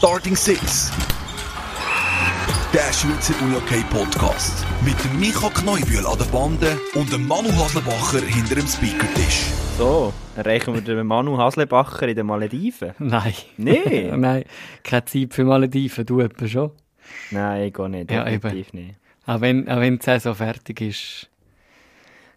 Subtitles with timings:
[0.00, 0.90] Starting Six.
[2.72, 4.64] Der Schweizer UJK Podcast.
[4.82, 9.42] Mit dem Micha Kneubühl an der Bande und dem Manu Haslebacher hinter dem Speakertisch.
[9.76, 12.94] So, erreichen wir den Manu Haslebacher in den Malediven?
[12.98, 13.34] Nein.
[13.58, 14.10] Nee.
[14.16, 14.44] Nein,
[14.84, 16.70] keine Zeit für Malediven, du etwa schon.
[17.30, 18.10] Nein, ich gehe nicht.
[18.10, 18.94] Ja, definitiv nicht.
[19.26, 21.28] Auch wenn, auch wenn die Saison fertig ist.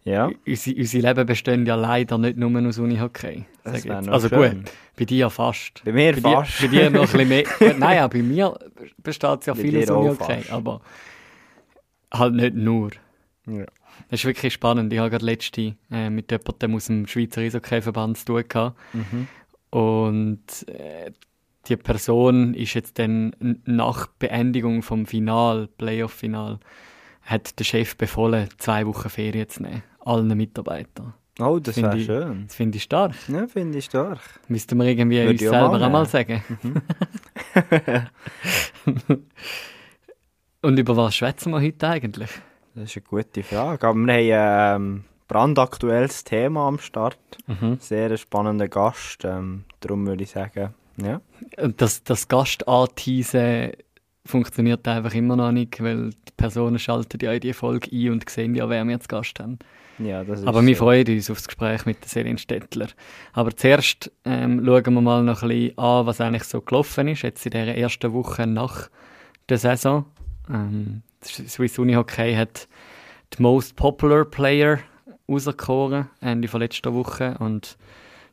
[0.04, 3.46] Ja, Unsere, unsere Leben bestehen ja leider nicht nur aus Unihockey.
[3.64, 4.62] Also schön.
[4.62, 5.82] gut, bei dir fast.
[5.84, 6.60] bei mir Bei fast.
[6.60, 7.44] dir, bei dir noch ein bisschen mehr.
[7.78, 8.54] Nein, auch bei mir
[9.02, 10.82] besteht es ja Bei viel aus Unihockey, aber
[12.12, 12.90] halt nicht nur.
[13.46, 13.64] Ja.
[14.10, 14.92] Das ist wirklich spannend.
[14.92, 18.76] Ich habe gerade letzte äh, mit jemandem aus dem Schweizer Eishockey-Verband zu tun gehabt.
[18.92, 19.28] Mhm.
[19.70, 21.12] Und äh,
[21.66, 23.34] die Person ist jetzt dann
[23.64, 26.58] nach Beendigung vom Final, Playoff-Final,
[27.22, 29.82] hat der Chef befohlen, zwei Wochen Ferien zu nehmen.
[30.04, 31.14] Allen Mitarbeitern.
[31.40, 32.44] Oh, das Finde wäre ich- schön.
[32.46, 33.12] Das finde ich stark.
[33.28, 34.20] Ja, finde ich stark.
[34.48, 36.42] Müssten wir irgendwie Würde uns ich selber auch mal sagen.
[40.62, 42.30] Und über was schwätzen wir heute eigentlich?
[42.74, 43.86] Das ist eine gute Frage.
[43.86, 47.18] Aber wir haben ähm, brandaktuelles Thema am Start.
[47.46, 47.78] Mhm.
[47.80, 49.24] Sehr ein spannender Gast.
[49.24, 51.20] Ähm, darum würde ich sagen, ja.
[51.76, 53.72] Das, das Gastanteasen
[54.24, 58.30] funktioniert einfach immer noch nicht, weil die Personen schalten ja in die Folge ein und
[58.30, 59.58] sehen ja, wer wir zu Gast haben.
[59.98, 62.88] Ja Aber wir freuen uns auf das Gespräch mit der Selin Stettler.
[63.32, 67.22] Aber zuerst ähm, schauen wir mal noch ein bisschen an, was eigentlich so gelaufen ist,
[67.22, 68.88] jetzt in dieser ersten Woche nach
[69.48, 70.04] der Saison.
[70.52, 72.68] Ähm, Swiss Uni Hockey hat
[73.36, 74.80] die Most Popular Player
[75.28, 77.76] rausgekoren, Ende von letzter Woche, und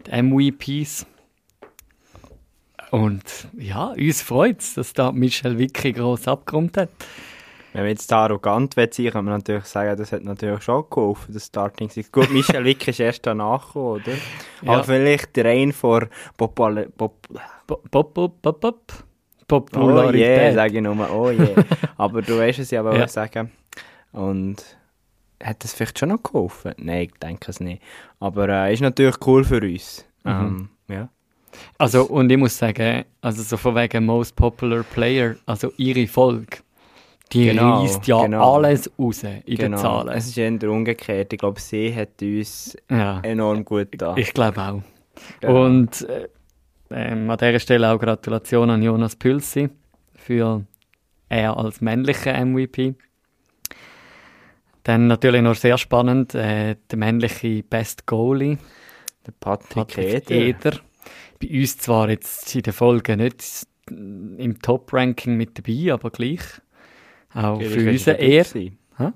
[0.06, 1.06] die MVPs.
[2.92, 6.90] Und ja, uns freut es, dass da Michel Wicki gross abgeräumt hat.
[7.74, 10.84] Wenn wir jetzt da arrogant sein wollen, kann man natürlich sagen, das hat natürlich schon
[10.90, 12.12] geholfen, das Starting Six.
[12.12, 14.12] Gut, Michel Wick ist erst danach gekommen, oder?
[14.62, 14.72] Ja.
[14.74, 17.28] Aber vielleicht rein vor Popul Pop
[17.68, 18.82] Pop, pop, pop, pop, pop.
[19.54, 20.22] Oh Popularität.
[20.28, 21.64] yeah, sage ich nur, oh yeah.
[21.98, 23.04] Aber du weißt es ja, was Ja.
[23.06, 23.52] ich sagen.
[24.14, 24.58] Und
[25.44, 26.74] hat das vielleicht schon noch geholfen?
[26.78, 27.81] Nein, ich denke es nicht.
[28.20, 30.06] Aber äh, ist natürlich cool für uns.
[30.24, 30.30] Mhm.
[30.31, 31.10] Ähm, ja.
[31.78, 36.58] Also, und ich muss sagen, also so von wegen Most Popular Player, also ihre Folge,
[37.34, 38.56] die Genau, reißt ja genau.
[38.56, 39.78] alles raus in den Genau.
[39.78, 40.09] Zahlen.
[40.09, 41.34] Es ist eher umgekehrt.
[41.34, 44.16] Ich glaube, sie hat uns ja, enorm gut da.
[44.18, 44.81] ich glaube auch.
[45.40, 45.66] Genau.
[45.66, 46.28] Und äh,
[46.92, 49.69] ähm, an dieser Stelle auch Gratulation an Jonas Pülsi
[50.16, 50.66] für
[51.30, 52.96] er als männlicher MVP.
[54.84, 58.58] Dann natürlich noch sehr spannend, äh, der männliche Best Goalie,
[59.25, 60.72] der Patrick, Patrick Eder.
[60.72, 60.80] Eder.
[61.40, 66.42] Bei uns zwar jetzt in der Folge nicht im Top-Ranking mit dabei, aber gleich.
[67.34, 68.44] Auch Gleich für ist uns er dabei eher.
[68.44, 68.78] gewesen.
[68.97, 69.08] Hä?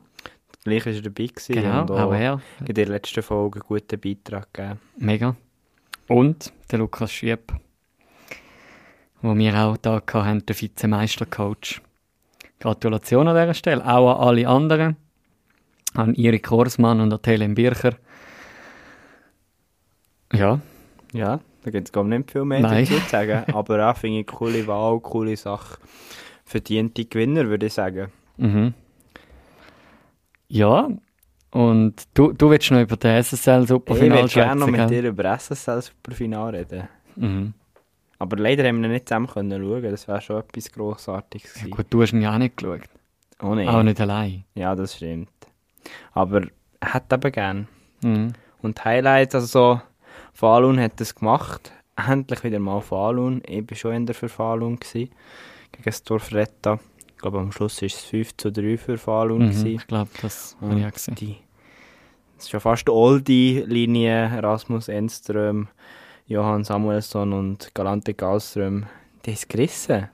[0.63, 2.41] Gleich ist er dabei gewesen Genau, und auch auch er.
[2.65, 4.79] in der letzten Folge einen guten Beitrag gegeben.
[4.97, 5.35] Mega.
[6.07, 7.51] Und der Lukas Schieb,
[9.21, 11.81] wo wir auch da hatten, der Vizemeistercoach.
[12.59, 13.85] Gratulation an dieser Stelle.
[13.85, 14.95] Auch an alle anderen.
[15.93, 17.95] An Erik Korsmann und an Helen Bircher.
[20.33, 20.59] Ja,
[21.13, 22.85] Ja, da gibt es gar nicht viel mehr Nein.
[22.85, 23.53] dazu zu sagen.
[23.53, 25.77] Aber auch finde ich coole Wahl, coole Sache.
[26.45, 28.11] Verdiente Gewinner, würde ich sagen.
[28.37, 28.73] Mhm.
[30.47, 30.89] Ja,
[31.51, 35.03] und du, du willst noch über den SSL Ich Superfinal würde gerne noch mit dir
[35.03, 36.87] über SSL Superfinal reden.
[37.15, 37.53] Mhm.
[38.19, 39.83] Aber leider haben wir nicht zusammen können schauen.
[39.83, 41.71] Das wäre schon etwas Grossartiges Ja, gewesen.
[41.71, 42.81] gut, du hast ihn ja auch nicht geschaut.
[43.41, 43.67] Oh nein.
[43.67, 44.45] Auch nicht allein.
[44.53, 45.29] Ja, das stimmt.
[46.13, 46.43] Aber
[46.79, 47.67] er hat eben gern.
[48.03, 48.33] Mhm.
[48.61, 49.81] Und Highlights, also so,
[50.33, 51.71] Falun hat das gemacht.
[51.95, 53.41] Endlich wieder mal Falun.
[53.47, 54.77] Ich war schon in der für Falun.
[54.77, 55.09] Gewesen,
[55.75, 56.79] gegen das Dorf Retta.
[57.09, 59.47] Ich glaube, am Schluss war es 5 zu 3 für Falun.
[59.49, 59.65] Mhm.
[59.65, 61.15] Ich glaube, das habe ich auch gesehen.
[61.15, 61.37] Die,
[62.35, 64.39] das ist schon fast die Oldie-Linie.
[64.43, 65.67] Rasmus Enström,
[66.27, 68.85] Johann Samuelsson und Galante Galström.
[69.25, 70.09] Die ist gerissen.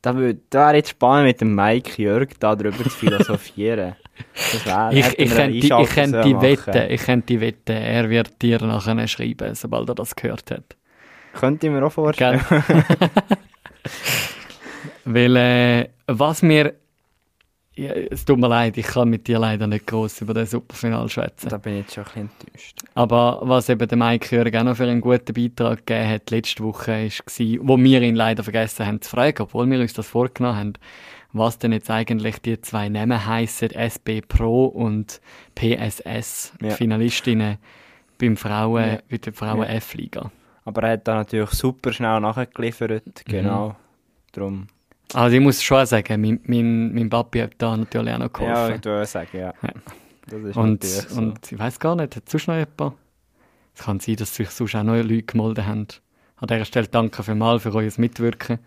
[0.00, 3.96] Da wär- da wäre jetzt spannend mit dem Mike Jörg da drüber zu philosophieren.
[4.34, 6.90] Das wär, Ich, ich, könnte, eine ich könnte sollen wetten, machen.
[6.90, 10.76] ich könnte wetten, er wird dir nachher schreiben, sobald er das gehört hat.
[11.34, 12.40] Könnte ich mir auch vorstellen.
[15.10, 16.74] Weil, äh, was mir,
[17.74, 21.08] ja, es tut mir leid, ich kann mit dir leider nicht groß über den Superfinal
[21.08, 21.48] schwätzen.
[21.48, 22.78] Da bin ich jetzt schon ein bisschen enttäuscht.
[22.94, 26.62] Aber was eben der Mike Jörg auch noch für einen guten Beitrag gegeben hat letzte
[26.64, 30.58] Woche, war, wo wir ihn leider vergessen haben zu fragen, obwohl wir uns das vorgenommen
[30.58, 30.72] haben,
[31.32, 35.20] was denn jetzt eigentlich die zwei Namen heissen, SB Pro und
[35.54, 36.70] PSS, Ja.
[36.70, 37.58] Finalistinnen
[38.18, 38.98] beim Frauen, Ja.
[39.10, 40.30] bei der Frauen F-Liga.
[40.64, 43.06] Aber er hat da natürlich super schnell nachgeliefert.
[43.06, 43.30] Mhm.
[43.30, 43.76] Genau.
[45.14, 48.54] Also ich muss schon sagen, mein, mein, mein Papi hat da natürlich auch noch Ja,
[48.54, 48.74] geholfen.
[48.80, 49.52] ich würde sagen, ja.
[49.62, 49.70] Ja.
[50.26, 51.18] Das ist und, so.
[51.20, 52.96] und ich weiß gar nicht, hat sonst noch jemand?
[53.74, 55.86] Es kann sein, dass sich sonst auch noch Leute gemeldet haben.
[56.36, 58.58] An dieser Stelle danke vielmals für euer Mitwirken.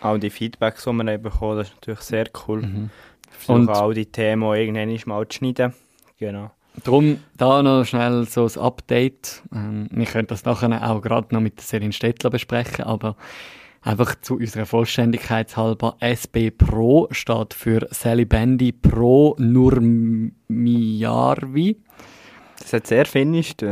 [0.00, 2.62] Auch die Feedbacks, die wir bekommen, das ist natürlich sehr cool.
[2.62, 2.90] Mhm.
[3.48, 5.74] Und- auch die Themen auch irgendwann mal zu schneiden.
[6.18, 6.50] Genau.
[6.84, 9.42] Darum da noch schnell so ein Update.
[9.54, 13.16] Ähm, wir können das nachher auch gerade noch mit der Selin Stettler besprechen, aber
[13.82, 15.96] einfach zu unserer Vollständigkeit halber.
[16.00, 19.36] SB Pro steht für Sally Bandy Pro
[20.48, 21.76] Nurmijärvi.
[22.58, 23.52] Das hat sehr finnisch.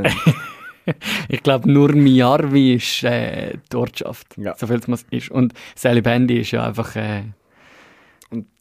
[1.29, 4.57] Ich glaube, Nurmijärvi ist äh, die Ortschaft, Ja.
[4.57, 5.31] so viel es ist.
[5.31, 7.25] Und Sally Bandy ist ja einfach äh,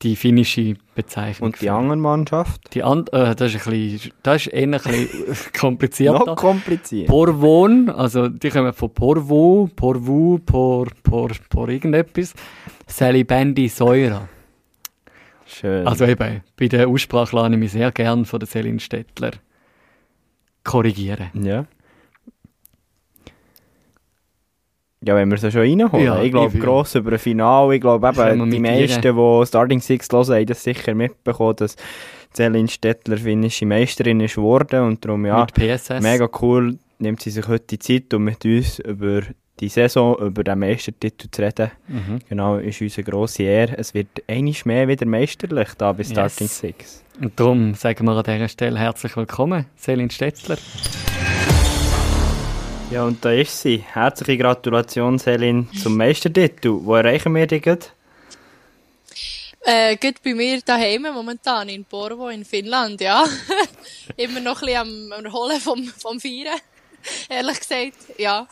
[0.01, 1.47] die finnische Bezeichnung.
[1.51, 2.73] Und die andere Mannschaft?
[2.73, 6.25] Die and äh, das ist ein bisschen, das ist eher ein bisschen komplizierter.
[6.25, 7.07] Noch kompliziert.
[7.07, 12.33] Porvon, also die kommen von Porvo, Porvu, Por, Por, Por irgendetwas.
[12.87, 14.27] Sally Bandy Säura.
[15.45, 15.87] Schön.
[15.87, 19.31] Also eben, bei der Aussprache lasse ich mich sehr gern von der Selin Stettler
[20.63, 21.29] korrigieren.
[21.33, 21.65] ja.
[25.01, 26.05] Ja, wenn wir es schon reinholen.
[26.05, 27.75] Ja, ich glaube, gross über ein Finale.
[27.75, 31.77] Ich glaube eben, die meisten, die Starting Six hören, haben das sicher mitbekommen, dass
[32.33, 34.83] Celine Stettler finnische Meisterin ist geworden.
[34.83, 35.47] Und darum, ja,
[36.01, 39.21] mega cool, nimmt sie sich heute die Zeit, um mit uns über
[39.59, 41.71] die Saison, über den Meistertitel zu reden.
[41.87, 42.19] Mhm.
[42.27, 43.77] Genau, ist unsere grosse Ehre.
[43.77, 46.59] Es wird einiges mehr wieder meisterlich da bei Starting Yes.
[46.59, 47.03] Six.
[47.21, 50.57] Und darum sagen wir an dieser Stelle herzlich willkommen, Selin Stettler.
[52.91, 53.77] Ja, und da ist sie.
[53.77, 56.71] Herzliche Gratulation, Selin, zum Meistertitel.
[56.81, 57.85] Wo erreichen wir dich gerade?
[59.61, 63.25] Äh, gut bei mir daheim momentan in Porvo in Finnland, ja.
[64.17, 66.59] Immer noch ein bisschen am, Erholen vom, vom Feiern.
[67.29, 68.47] Ehrlich gesagt, ja.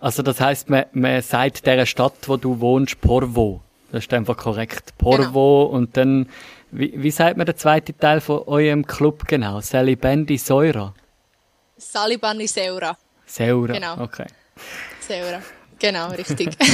[0.00, 3.60] Also das heisst, man, man sagt dieser Stadt, wo du wohnst, Porvo.
[3.92, 4.98] Das ist einfach korrekt.
[4.98, 6.28] Porvo und dann,
[6.72, 9.60] wie, wie sagt man der zweite Teil von eurem Club genau?
[9.60, 10.94] Sally Bandy Säura?
[11.78, 12.48] Salibani
[13.26, 13.74] Seura.
[13.74, 14.00] Genau.
[14.02, 14.26] okay.
[15.00, 15.42] Seura.
[15.78, 16.56] Genau, richtig.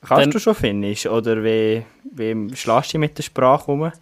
[0.00, 1.06] Kannst Dann- du schon Finnisch?
[1.06, 3.92] Oder wie, wie schlägst du mit der Sprache um?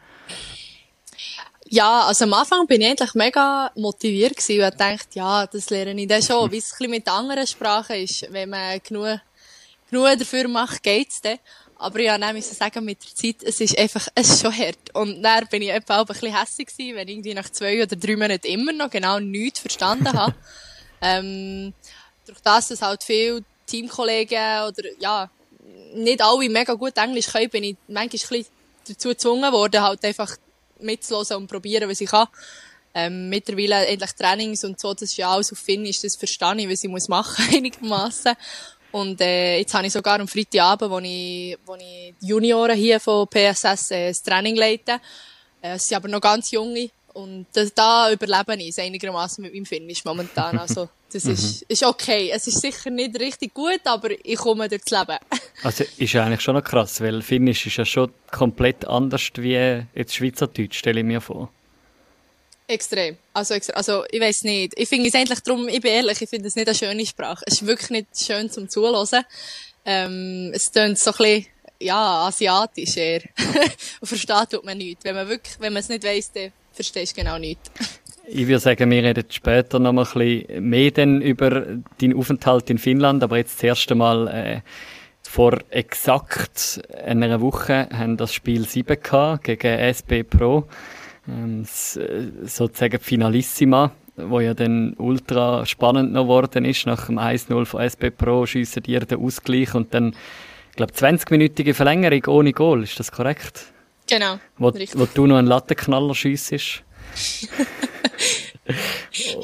[1.73, 6.01] ja, also am Anfang bin ich eigentlich mega motiviert gewesen und dachte, ja, das lerne
[6.01, 6.51] ich dann schon.
[6.53, 9.21] Wie es ein bisschen mit anderen Sprachen ist, wenn man genug,
[9.89, 11.39] genug dafür macht, geht's dann.
[11.81, 14.77] Aber ja, dann müssen sagen, mit der Zeit, es ist einfach, es ist schon hart.
[14.93, 17.83] Und dann bin ich etwa auch ein bisschen hässlich gewesen, wenn ich irgendwie nach zwei
[17.83, 20.35] oder drei Monaten immer noch genau nichts verstanden habe.
[21.01, 21.73] ähm,
[22.27, 25.31] durch das, dass halt viele Teamkollegen oder, ja,
[25.95, 28.47] nicht alle mega gut Englisch können, bin ich manchmal ein bisschen
[28.87, 30.37] dazu gezwungen worden, halt einfach
[30.81, 32.29] mitzuhören und probieren, was ich kann.
[32.93, 36.69] Ähm, mittlerweile endlich Trainings und so, das ist ja alles auf Finnisch, das verstehe ich,
[36.69, 38.35] was ich muss machen, einigermaßen.
[38.93, 42.99] Und äh, jetzt habe ich sogar am Freitagabend, wo ich, wo ich die Junioren hier
[42.99, 45.01] von PSS äh, das Training leite.
[45.63, 49.53] Äh, es sind aber noch ganz junge und das, da überlebe ich es einigermaßen mit
[49.53, 50.59] meinem Finnisch momentan.
[50.59, 52.31] Also das ist, ist okay.
[52.33, 55.19] Es ist sicher nicht richtig gut, aber ich komme durchs Leben.
[55.63, 60.15] Also ist eigentlich schon noch krass, weil Finnisch ist ja schon komplett anders wie jetzt
[60.15, 61.51] Schweizerdeutsch, stelle ich mir vor.
[62.71, 63.17] Extrem.
[63.33, 64.75] Also, also ich weiß nicht.
[64.77, 67.43] Ich finde es eigentlich darum, ich bin ehrlich, ich finde es nicht eine schöne Sprache.
[67.47, 69.25] Es ist wirklich nicht schön zum Zuhören.
[69.85, 71.47] Ähm, es tönt so ein bisschen,
[71.81, 73.23] ja, asiatisch eher.
[74.01, 75.05] Und versteht tut man nichts.
[75.05, 77.73] Wenn man wirklich, wenn man es nicht weiss, dann verstehst du genau nichts.
[78.29, 81.67] Ich würde sagen, wir reden später noch mal ein bisschen mehr dann über
[82.01, 84.61] deinen Aufenthalt in Finnland, aber jetzt das erste Mal äh,
[85.23, 90.69] vor exakt einer Woche haben das Spiel 7 gehabt gegen SB Pro,
[91.29, 96.87] ähm, äh, sozusagen Finalissima, wo ja dann ultra spannend noch geworden ist.
[96.87, 100.15] Nach dem 1-0 von SB Pro schiessen die den Ausgleich und dann,
[100.71, 103.67] ich glaube, 20-minütige Verlängerung ohne Goal, ist das korrekt?
[104.09, 104.39] Genau.
[104.59, 106.83] Wo, wo du noch einen Lattenknaller schiessest.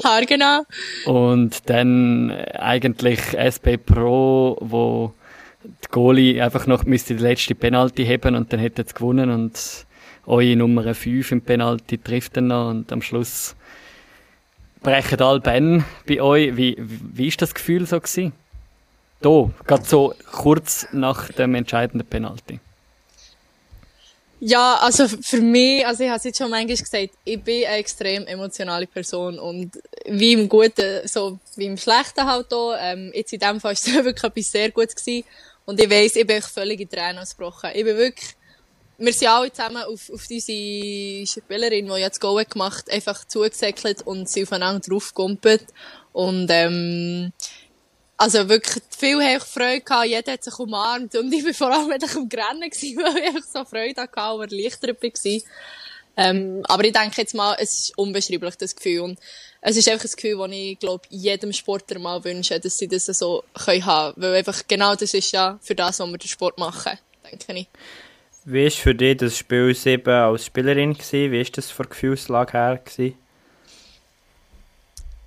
[0.03, 0.63] Haargenau.
[1.05, 5.13] Und dann äh, eigentlich SB Pro, wo
[5.63, 9.86] die Goalie einfach noch müsste die letzte Penalty haben und dann hätte es gewonnen und
[10.27, 13.55] eure Nummer 5 im Penalty trifft dann noch und am Schluss
[14.81, 16.55] brechen alle Ben bei euch.
[16.55, 18.33] Wie, wie ist das Gefühl so gewesen?
[19.21, 22.59] Da, gerade so kurz nach dem entscheidenden Penalty.
[24.39, 27.77] Ja, also für mich, also ich habe es jetzt schon manchmal gesagt, ich bin eine
[27.77, 32.75] extrem emotionale Person und wie im Guten, so wie im Schlechten halt auch.
[32.79, 35.23] Ähm, jetzt in dem Fall war es wirklich etwas sehr Gutes gewesen.
[35.65, 37.71] und ich weiss, ich bin völlig in Tränen ausgebrochen.
[37.73, 38.36] Ich bin wirklich,
[38.97, 44.29] wir sind alle zusammen auf, auf unsere Spielerin, die jetzt Goal gemacht, einfach zugesäckelt und
[44.29, 45.65] sie aufeinander draufgekumpelt
[46.13, 47.31] und ähm,
[48.17, 51.71] also wirklich, viel habe ich Freude gehabt, jeder hat sich umarmt und ich war vor
[51.71, 55.41] allem wirklich am Grennen gewesen, weil ich einfach so Freude hatte und erleichtert war.
[56.19, 59.01] Ähm, aber ich denke jetzt mal, es ist unbeschreiblich, das Gefühl.
[59.01, 59.19] Und
[59.61, 63.05] es ist einfach ein Gefühl, das ich, glaube jedem Sportler mal wünsche, dass sie das
[63.05, 64.19] so können haben.
[64.19, 67.67] Weil einfach genau das ist ja für das, was wir den Sport machen, denke ich.
[68.49, 70.93] Wie war für dich das Spiel 7 als Spielerin?
[70.93, 71.33] Gewesen?
[71.33, 72.79] Wie war das von Gefühlslage her?
[72.81, 73.17] Gewesen?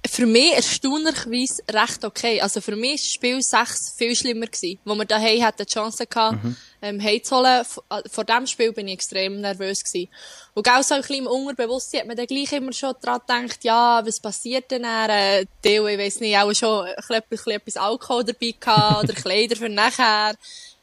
[0.08, 2.40] Für mich erstaunlicherweise recht okay.
[2.40, 4.78] Also für mich war das Spiel 6 viel schlimmer gewesen.
[4.86, 6.56] Wo wir daheim hatten die Chance gehabt, mhm.
[6.80, 7.60] ähm, heimzuholen.
[7.90, 10.08] Äh, vor dem Spiel bin ich extrem nervös gewesen.
[10.54, 13.62] Und auch so ein bisschen im Unterbewusstsein hat man dann gleich immer schon dran gedacht,
[13.64, 15.10] ja, was passiert denn dann?
[15.10, 19.12] Äh, ich weiss nicht, auch schon ein bisschen, ein bisschen etwas Alkohol dabei gehabt oder
[19.20, 20.36] Kleider für nachher.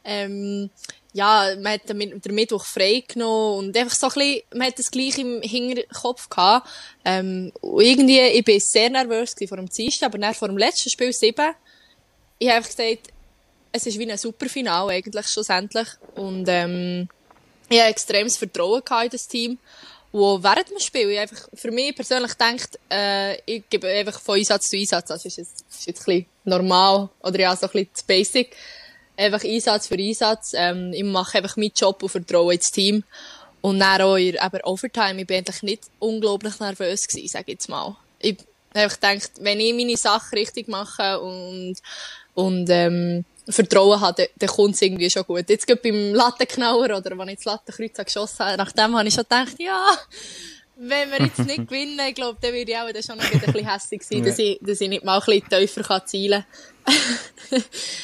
[0.04, 0.70] Ähm,
[1.18, 4.78] ja, man hat den, den Mittwoch frei genommen und einfach so ein bisschen, man hat
[4.78, 6.70] das gleich im Hinterkopf gehabt.
[7.04, 10.92] Ähm, und irgendwie, ich bin sehr nervös vor dem Dienstag, aber dann vor dem letzten
[10.92, 11.34] Spiel 7,
[12.38, 13.08] ich habe einfach gesagt,
[13.72, 17.10] es ist wie ein Superfinale eigentlich schlussendlich und ähm,
[17.68, 19.58] ich habe extremes Vertrauen gehabt in das Team.
[20.12, 24.38] Und während dem Spiel, ich einfach für mich persönlich denkt, äh, ich gebe einfach von
[24.38, 27.72] Einsatz zu Einsatz, das ist jetzt, ist jetzt ein bisschen normal oder ja, so ein
[27.72, 28.56] bisschen Basic
[29.18, 30.54] einfach Einsatz für Einsatz.
[30.56, 33.04] Ähm, ich mache einfach meinen Job und vertraue ins Team.
[33.62, 37.54] Und dann auch in aber Overtime, ich bin eigentlich nicht unglaublich nervös gewesen, sag ich
[37.54, 37.98] jetzt mal.
[38.20, 38.38] Ich
[38.76, 41.76] habe gedacht, wenn ich meine Sachen richtig mache und,
[42.36, 45.50] und, ähm, Vertrauen habe, dann, dann kommt es irgendwie schon gut.
[45.50, 49.24] Jetzt geht beim Lattenknauer oder wenn ich das Lattenkreuz geschossen habe, nachdem habe ich schon
[49.24, 49.86] gedacht, ja,
[50.78, 53.40] wenn wir jetzt nicht gewinnen, ich glaube, dann würde ich auch dann schon noch ein
[53.40, 56.46] bisschen hässlich sein, dass, ich, dass ich nicht mal ein bisschen tiefer zielen
[56.86, 57.64] kann.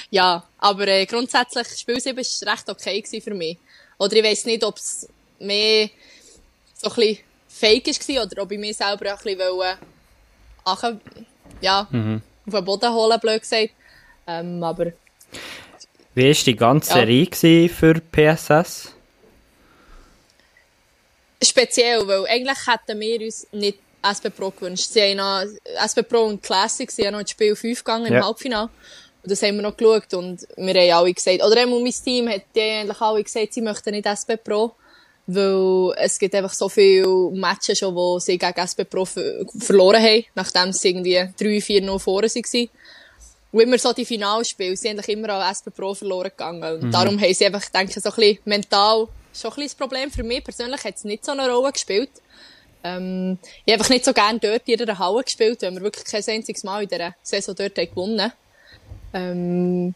[0.10, 3.58] ja, aber äh, grundsätzlich, Spiel 7 war recht okay für mich.
[3.98, 5.08] Oder ich weiss nicht, ob es
[5.40, 5.90] mehr
[6.74, 9.78] so ein bisschen fake war oder ob ich mich selber ein bisschen wollte,
[10.66, 10.84] ach,
[11.62, 12.22] ja, mhm.
[12.46, 13.70] auf den Boden holen, blöd gesagt.
[14.28, 14.94] Ähm, aber...
[16.16, 17.06] Wie war die ganze ja.
[17.06, 18.94] Serie für PSS?
[21.50, 24.90] Speziell, weil eigentlich hätten wir uns nicht SP Pro gewünscht.
[24.92, 25.44] Sie haben noch,
[25.80, 28.26] SP Pro und Classic, sie haben noch ins Spiel 5 gegangen im ja.
[28.26, 28.70] Halbfinale.
[29.24, 32.28] Und das haben wir noch geschaut und wir haben alle gesagt, oder eben mein Team
[32.28, 34.74] hat die eigentlich alle gesagt, sie möchten nicht SP Pro,
[35.28, 40.26] weil es gibt einfach so viele Matches schon, wo sie gegen SP Pro verloren haben,
[40.36, 42.70] nachdem sie irgendwie 3-4-0 vorne waren.
[43.54, 46.64] Und immer so die Finalspiele, sie haben immer an SP Pro verloren gegangen.
[46.64, 46.92] Und mhm.
[46.92, 50.12] darum haben sie einfach, denke ich, so ein bisschen mental schon ein das Problem.
[50.12, 52.12] Für mich persönlich hat es nicht so eine Rolle gespielt.
[52.84, 56.06] Ähm, ich habe einfach nicht so gerne dort in der Halle gespielt, weil wir wirklich
[56.06, 58.32] kein einziges Mal in dieser Saison dort haben gewonnen
[59.14, 59.96] ähm,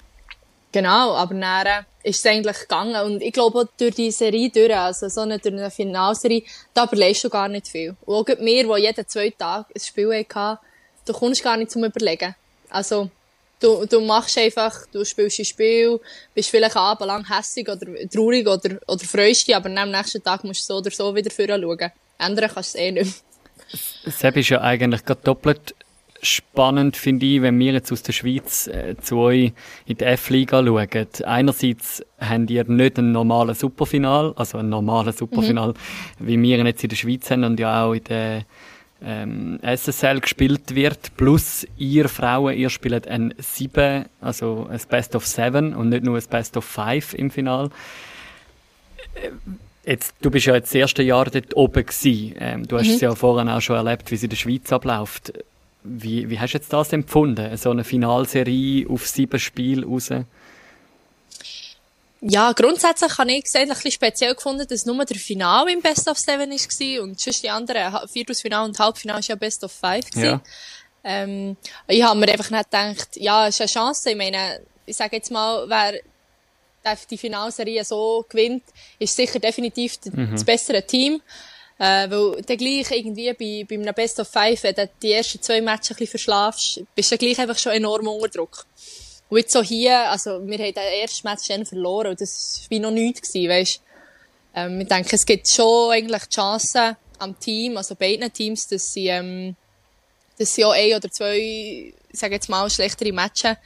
[0.72, 2.96] Genau, aber dann ist es eigentlich gegangen.
[3.03, 7.24] Und ich glaube, durch die Serie durch, also so eine, durch eine Finalserie, da überlegst
[7.24, 7.96] du gar nicht viel.
[8.06, 10.60] Und auch wir, die jeden zwei Tage ein Spiel hatten,
[11.06, 12.36] du kommst gar nicht zum Überlegen.
[12.70, 13.10] Also,
[13.59, 15.99] Du, du machst einfach, du spielst ein Spiel,
[16.35, 20.69] bist vielleicht abendlang hässig oder traurig oder, oder freust dich, aber am nächsten Tag musst
[20.69, 21.91] du so oder so wieder vorher schauen.
[22.19, 23.23] Ändern kannst du es eh nicht
[24.05, 24.11] mehr.
[24.13, 25.75] Sepp ist ja eigentlich gerade doppelt
[26.21, 29.53] spannend, finde ich, wenn wir jetzt aus der Schweiz äh, zu euch
[29.85, 31.07] in die F-Liga schauen.
[31.25, 35.73] Einerseits habt ihr nicht ein normales Superfinal, also ein normales Superfinal,
[36.19, 36.27] mhm.
[36.27, 38.45] wie wir jetzt in der Schweiz haben und ja auch in der
[39.04, 45.25] ähm, SSL gespielt wird, plus ihr Frauen, ihr spielt ein 7, also ein Best of
[45.25, 47.70] 7 und nicht nur ein Best of 5 im Final.
[49.16, 49.30] Äh,
[49.86, 52.36] jetzt, du bist ja jetzt das erste Jahr dort oben gewesen.
[52.39, 52.94] Ähm, du hast mhm.
[52.94, 55.34] es ja vorhin auch schon erlebt, wie es in der Schweiz abläuft.
[55.84, 60.10] Wie, wie hast du jetzt das empfunden, so eine Finalserie auf sieben Spiele raus?
[62.21, 66.07] Ja, grundsätzlich habe ich es ein bisschen speziell gefunden, dass nur der Final im Best
[66.07, 70.05] of Seven war und sonst die anderen, Viertelfinal und Halbfinal ist ja Best of Five
[70.15, 70.41] Ja.
[71.03, 71.55] Ähm,
[71.88, 74.09] ich habe mir einfach nicht gedacht, ja, es ist eine Chance.
[74.09, 75.93] Ich meine, ich sage jetzt mal, wer
[77.09, 78.63] die Finalserie so gewinnt,
[78.97, 80.31] ist sicher definitiv mhm.
[80.31, 81.21] das bessere Team.
[81.79, 85.41] Äh, weil dann gleich irgendwie bei, bei einem Best of Five, wenn du die ersten
[85.41, 88.65] zwei Matches ein bisschen verschlafst, bist du gleich einfach schon enorm unter Druck.
[89.29, 92.79] Und jetzt so hier, also, wir haben den ersten Match dann verloren und das war
[92.79, 93.81] noch nichts gewesen, weisst.
[94.55, 98.93] Ähm, ich denke, es gibt schon eigentlich die Chance am Team, also beiden Teams, dass
[98.93, 99.55] sie, ähm,
[100.38, 103.57] dass sie auch ein oder zwei, ich sage jetzt mal, schlechtere Matches,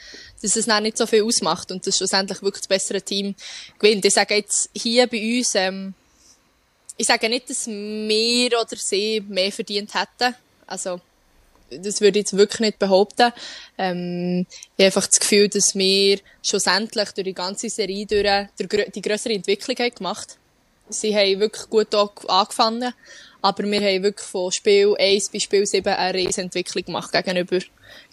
[0.42, 3.36] dass es dann nicht so viel ausmacht und dass schlussendlich wirklich das bessere Team
[3.78, 4.04] gewinnt.
[4.04, 5.94] Ich sage jetzt hier bei uns, ähm,
[6.98, 10.36] ich sage nicht, dass wir oder sie mehr verdient hätten.
[10.66, 11.02] Also,
[11.72, 13.32] das würde ich jetzt wirklich nicht behaupten.
[13.78, 14.46] Ähm,
[14.78, 19.34] ich habe einfach das Gefühl, dass wir schlussendlich durch die ganze Serie durch die größere
[19.34, 20.38] Entwicklung haben gemacht
[20.92, 22.94] Sie haben wirklich gut angefangen,
[23.42, 27.60] aber wir haben wirklich von Spiel 1 bis Spiel 7 eine riesen Entwicklung gemacht gegenüber,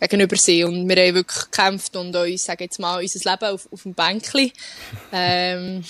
[0.00, 0.64] gegenüber sie.
[0.64, 3.94] Und wir haben wirklich gekämpft und uns, sage jetzt mal, unser Leben auf, auf dem
[3.94, 4.52] Bänkli.
[5.12, 5.84] ähm,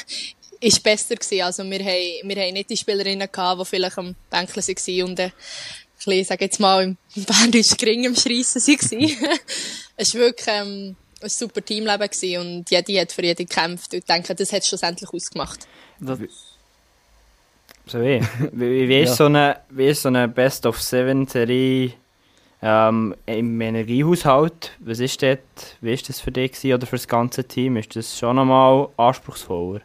[0.60, 1.42] ist besser gewesen.
[1.42, 5.18] Also wir haben, wir haben nicht die Spielerinnen gehabt, die vielleicht am Bänkeln waren und
[5.18, 5.30] äh,
[6.04, 9.38] bisschen, sag jetzt mal, im Berndeutsch gering am Schreissen waren.
[9.96, 13.92] es war wirklich ähm, ein super Teamleben gewesen und jede hat für jede gekämpft.
[13.92, 15.60] Und ich denke, das hat es schlussendlich ausgemacht.
[16.00, 16.18] Das,
[17.86, 18.20] So wie?
[18.52, 19.16] Wie, wie, ist Ja.
[19.16, 21.92] so eine, wie ist so eine Best-of-Seven-Serie
[22.62, 24.72] ähm, im Energiehaushalt?
[24.80, 25.40] Was ist dort,
[25.80, 27.76] wie ist das für dich gewesen, oder für das ganze Team?
[27.76, 29.80] Ist das schon einmal anspruchsvoller?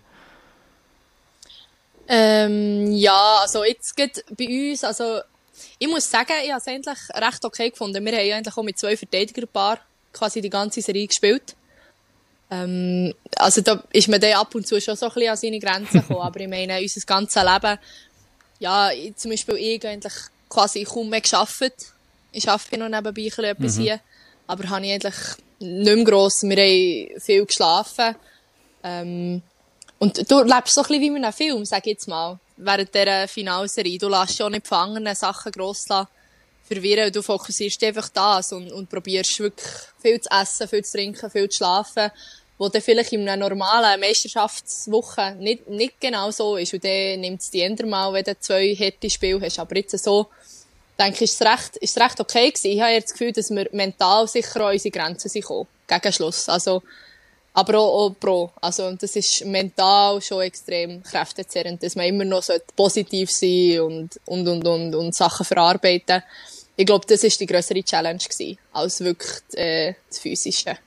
[2.08, 5.20] Ähm, ja, also jetzt geht bei uns, also
[5.78, 8.04] ich muss sagen, ich habe es eigentlich recht okay gefunden.
[8.04, 9.80] Wir haben ja eigentlich auch mit zwei Verteidigerpaar
[10.14, 11.56] quasi die ganze Serie gespielt.
[12.52, 15.60] Ähm, also da ist man dann ab und zu schon so ein bisschen an seine
[15.60, 17.80] Grenzen gekommen, aber ich meine, unser ganzes Leben,
[18.60, 20.14] ja, ich, zum Beispiel ich eigentlich
[20.50, 21.94] quasi kaum mehr geschafft.
[22.32, 24.00] Ich arbeite noch nebenbei ein bisschen etwas hier,
[24.48, 25.16] aber habe ich eigentlich
[25.60, 26.44] nicht mehr gross.
[26.44, 28.16] Wir haben viel geschlafen.
[28.84, 29.42] Ähm,
[30.00, 32.94] und du lebst so ein bisschen wie in einem Film, sag ich jetzt mal, während
[32.94, 33.98] dieser Finalserie.
[33.98, 35.86] Du lässt schon nicht anderen Sachen gross
[36.64, 37.12] verwirren.
[37.12, 39.70] Du fokussierst einfach das und, und probierst wirklich
[40.02, 42.12] viel zu essen, viel zu trinken, viel zu schlafen,
[42.58, 46.74] wo dann vielleicht in einer normalen Meisterschaftswoche nicht, nicht genau so ist.
[46.74, 49.60] Und dann nimmt es die eher mal, wenn du zwei harte Spiele hast.
[49.60, 50.28] Aber jetzt so,
[51.00, 52.72] denke ich, ist es recht, ist es recht okay gewesen.
[52.72, 55.68] Ich habe jetzt das Gefühl, dass wir mental sicher an unsere Grenzen sind gekommen.
[55.88, 56.50] Gegen Schluss.
[56.50, 56.84] Also,
[57.60, 58.52] aber auch, auch pro.
[58.62, 62.44] Also, das ist mental schon extrem kräftezehrend, dass man immer noch
[62.76, 66.24] positiv sein und, und, und, und, und Sachen verarbeiten.
[66.76, 70.78] Ich glaube, das ist die größere Challenge gewesen, als wirklich äh, das Physische.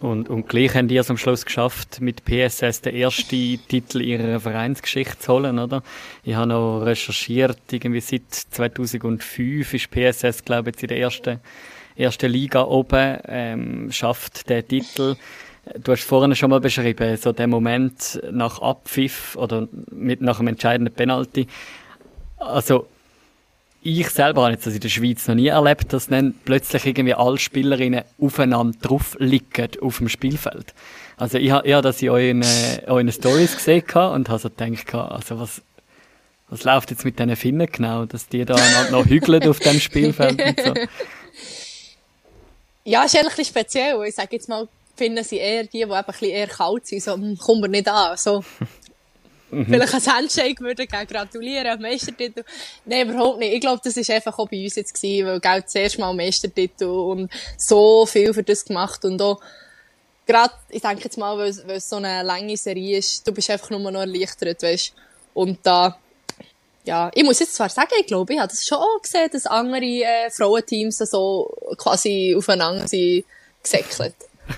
[0.00, 4.40] und, und gleich haben die es am Schluss geschafft, mit PSS den ersten Titel ihrer
[4.40, 5.82] Vereinsgeschichte zu holen, oder?
[6.24, 11.40] Ich habe noch recherchiert, irgendwie seit 2005 ist PSS, glaube ich, in der ersten,
[11.94, 15.16] ersten Liga oben, ähm, schafft den Titel.
[15.82, 20.48] Du hast vorhin schon mal beschrieben, so der Moment nach Abpfiff oder mit, nach einem
[20.48, 21.46] entscheidenden Penalty.
[22.38, 22.86] Also,
[23.82, 27.14] ich selber habe jetzt das in der Schweiz noch nie erlebt, dass dann plötzlich irgendwie
[27.14, 30.74] alle Spielerinnen aufeinander drauf liegen auf dem Spielfeld.
[31.16, 34.50] Also ich habe ich habe das in euren, äh, euren Stories gesehen und habe so
[34.50, 35.62] gedacht, also was,
[36.48, 38.56] was läuft jetzt mit diesen Finnen genau, dass die da
[38.90, 40.74] noch hügeln auf dem Spielfeld und so.
[42.84, 44.02] Ja, ist ehrlich ein bisschen speziell.
[44.06, 44.66] Ich sage jetzt mal,
[44.98, 47.02] finden sie eher die, die eben ein bisschen eher kalt sind.
[47.02, 48.16] So, hm, kommen wir nicht an.
[48.18, 48.44] So.
[49.50, 52.44] Vielleicht ein Handshake würde geben, gratulieren, Meistertitel.
[52.84, 53.54] Nein, überhaupt nicht.
[53.54, 56.12] Ich glaube, das ist einfach auch bei uns jetzt gewesen, weil, gell, das erste Mal
[56.12, 59.40] Meistertitel und so viel für das gemacht und auch,
[60.26, 63.32] gerade, ich denke jetzt mal, weil, es- weil es so eine lange Serie ist, du
[63.32, 64.92] bist einfach nur noch erleichtert, weißt
[65.32, 65.96] Und da,
[66.84, 69.46] ja, ich muss jetzt zwar sagen, ich glaube, ich habe das schon auch gesehen, dass
[69.46, 73.24] andere äh, Frauenteams so quasi aufeinander sind
[73.62, 74.14] gesäckelt.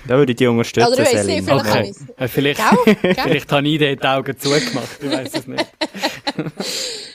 [0.07, 1.93] Da würde ich dich unterstützen, Oder ich weiss nicht, vielleicht Okay.
[2.17, 2.23] habe.
[2.23, 2.95] Äh, vielleicht, Gell?
[3.01, 3.15] Gell?
[3.15, 5.65] vielleicht habe ich dort die Augen zugemacht, ich weiß es nicht.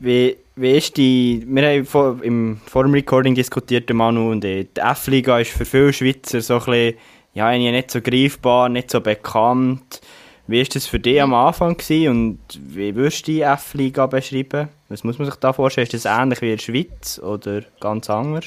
[0.00, 4.44] Wie, wie ist die, wir haben vor, im, vor dem Recording diskutiert, der Manu und
[4.44, 6.94] ich, die F-Liga ist für viele Schweizer so ein bisschen,
[7.34, 10.00] ja, irgendwie nicht so greifbar, nicht so bekannt.
[10.46, 14.68] Wie ist das für dich am Anfang gewesen und wie würdest du die F-Liga beschreiben?
[14.88, 15.88] Was muss man sich da vorstellen?
[15.88, 18.46] Ist das ähnlich wie in der Schweiz oder ganz anders?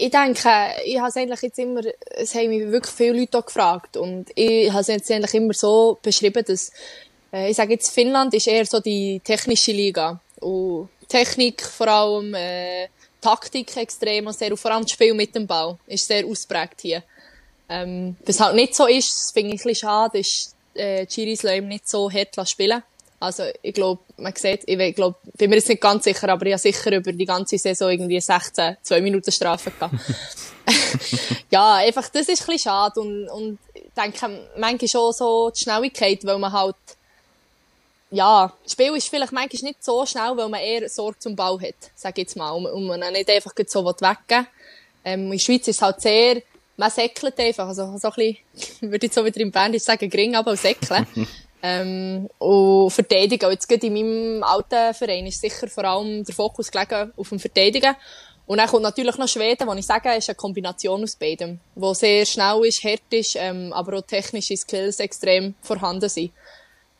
[0.00, 0.48] Ich denke,
[0.84, 1.80] ich habe es eigentlich jetzt immer,
[2.10, 5.52] es haben mich wirklich viele Leute auch gefragt und ich habe es jetzt eigentlich immer
[5.52, 6.70] so beschrieben, dass,
[7.32, 12.32] äh, ich sage jetzt, Finnland ist eher so die technische Liga und Technik vor allem,
[12.34, 12.86] äh,
[13.20, 16.80] Taktik extrem und sehr, und vor allem das Spiel mit dem Ball ist sehr ausprägt
[16.82, 17.02] hier.
[17.68, 21.42] Ähm, was halt nicht so ist, das finde ich ein bisschen schade, ist, äh, Chiris
[21.42, 22.84] lassen ihm nicht so hart lassen spielen.
[23.20, 26.52] Also, ich glaube, man sieht, ich glaub, bin mir jetzt nicht ganz sicher, aber ich
[26.52, 29.94] habe sicher über die ganze Saison irgendwie 16, 2 Minuten Strafe gehabt.
[31.50, 35.60] ja, einfach, das ist ein bisschen schade und, und ich denke, manchmal schon so die
[35.60, 36.76] Schnelligkeit, weil man halt,
[38.10, 41.60] ja, das Spiel ist vielleicht manchmal nicht so schnell, weil man eher Sorge zum Ball
[41.60, 44.46] hat, sag ich jetzt mal, und, und man nicht einfach so weggeben.
[45.04, 46.42] Ähm, in der Schweiz ist es halt sehr,
[46.76, 48.36] man säckelt einfach, also so ein bisschen,
[48.80, 51.06] ich würde jetzt so wieder im Band sagen, gering, aber auch säckeln.
[51.62, 53.46] Ähm, und verteidigen.
[53.46, 57.28] Und jetzt gerade in meinem alten Verein ist sicher vor allem der Fokus gelegen auf
[57.28, 57.94] dem Verteidigen.
[58.46, 61.92] Und dann kommt natürlich noch Schweden, wo ich sage, ist eine Kombination aus beidem, wo
[61.92, 66.32] sehr schnell ist, hart ist, ähm, aber auch technische Skills extrem vorhanden sind.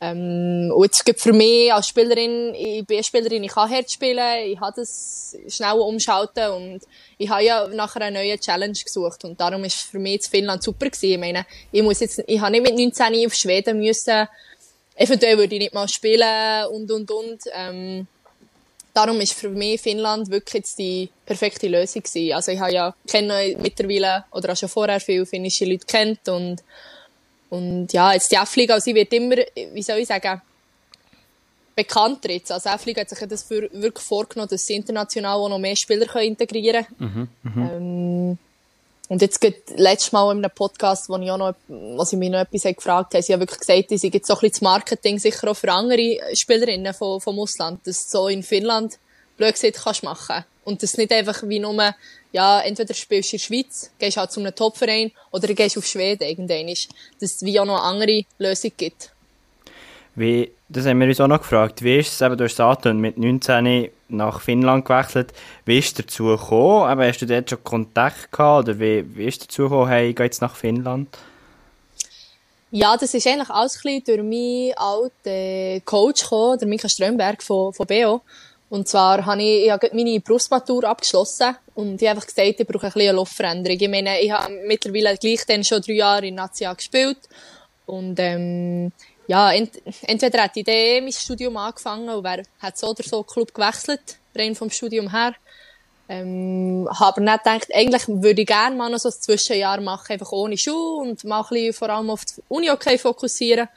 [0.01, 3.91] Ähm, und jetzt gibt für mich als Spielerin, ich bin eine Spielerin, ich kann hart
[3.91, 6.81] spielen, ich habe das schnell umschalten und
[7.17, 10.63] ich habe ja nachher eine neue Challenge gesucht und darum ist für mich jetzt Finnland
[10.63, 11.13] super gewesen.
[11.13, 14.27] Ich meine, ich muss jetzt, ich habe nicht mit 19 auf Schweden müssen,
[14.99, 17.39] eventuell würde ich nicht mal spielen und und und.
[17.53, 18.07] Ähm,
[18.93, 22.33] darum ist für mich Finnland wirklich jetzt die perfekte Lösung gewesen.
[22.33, 26.61] Also ich habe ja kenne mittlerweile oder auch schon vorher viele finnische Leute kennt und
[27.49, 29.37] Und ja, jetzt die F-Liga, sie wird immer,
[29.73, 30.41] wie soll ich sagen,
[31.75, 32.51] bekannter jetzt.
[32.51, 36.05] Also F-Liga hat sich das für, wirklich vorgenommen, dass sie international auch noch mehr Spieler
[36.05, 37.29] können integrieren können.
[37.43, 38.37] Mhm, ähm,
[39.09, 42.29] und jetzt geht letztes Mal in einem Podcast, wo ich auch noch, was ich mich
[42.29, 45.17] noch etwas gefragt habe, sie haben wirklich gesagt, sie gibt so ein bisschen das Marketing
[45.17, 48.99] sicher auch für andere Spielerinnen vom, vom Ausland, dass du so in Finnland
[49.35, 50.45] blöd gesagt kannst machen.
[50.63, 51.95] Und das nicht einfach wie nur,
[52.31, 55.87] ja, entweder spielst du in der Schweiz, gehst halt zu einem Topverein, oder gehst auf
[55.87, 56.89] Schweden irgendwann ist.
[57.19, 59.09] Dass es wie auch noch eine andere Lösung gibt.
[60.15, 61.83] Wie, das haben wir uns auch noch gefragt.
[61.83, 65.33] Wie ist es eben, du hast es mit 19 nach Finnland gewechselt.
[65.65, 66.89] Wie ist dazu gekommen?
[66.89, 68.67] Aber hast du dort schon Kontakt gehabt?
[68.67, 71.07] Oder wie, wie ist dazu gekommen, hey, ich gehe jetzt nach Finnland?
[72.71, 77.73] Ja, das ist eigentlich alles ein durch meinen alten Coach gekommen, der Mika Strömberg von,
[77.73, 78.21] von BO.
[78.69, 82.67] Und zwar habe ich, ich habe meine Berufsmatur abgeschlossen und ich habe einfach gesagt, ich
[82.67, 83.79] brauche ein bisschen eine Luftveränderung.
[83.79, 87.17] Ich meine, ich habe mittlerweile gleich dann schon drei Jahre in Nazia gespielt
[87.87, 88.91] und ähm,
[89.29, 93.21] ja, ent entweder hätte ich dann mein Studium angefangen und wäre, hat so oder so
[93.21, 95.35] Club gewechselt, rein vom Studium her.
[96.09, 100.13] Ähm, habe aber nicht gedacht, eigentlich würde ich gerne mal noch so ein Zwischenjahr machen,
[100.13, 103.69] einfach ohne Schule und mal ein bisschen vor allem auf die Uni okay fokussieren.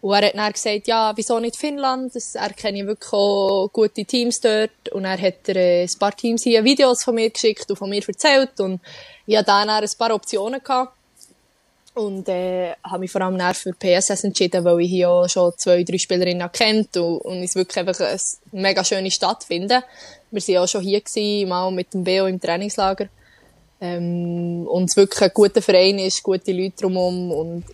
[0.00, 2.14] Und er hat dann gesagt, ja, wieso nicht Finnland?
[2.14, 4.88] Das, er kenne wirklich auch gute Teams dort.
[4.92, 7.90] Und er hat er äh, ein paar Teams hier Videos von mir geschickt und von
[7.90, 8.58] mir erzählt.
[8.60, 8.80] Und
[9.26, 10.97] ich hatte dann ein paar Optionen gehabt.
[11.98, 15.52] Und äh, habe mich vor allem dann für PSS entschieden, weil ich hier auch schon
[15.56, 18.20] zwei, drei Spielerinnen kennt und, und es wirklich einfach eine
[18.52, 19.82] mega schöne Stadt finde.
[20.30, 23.08] Wir waren auch schon hier gewesen, mal mit dem BO im Trainingslager.
[23.80, 27.64] Ähm, und es wirklich ein guter Verein ist, gute Leute drumherum und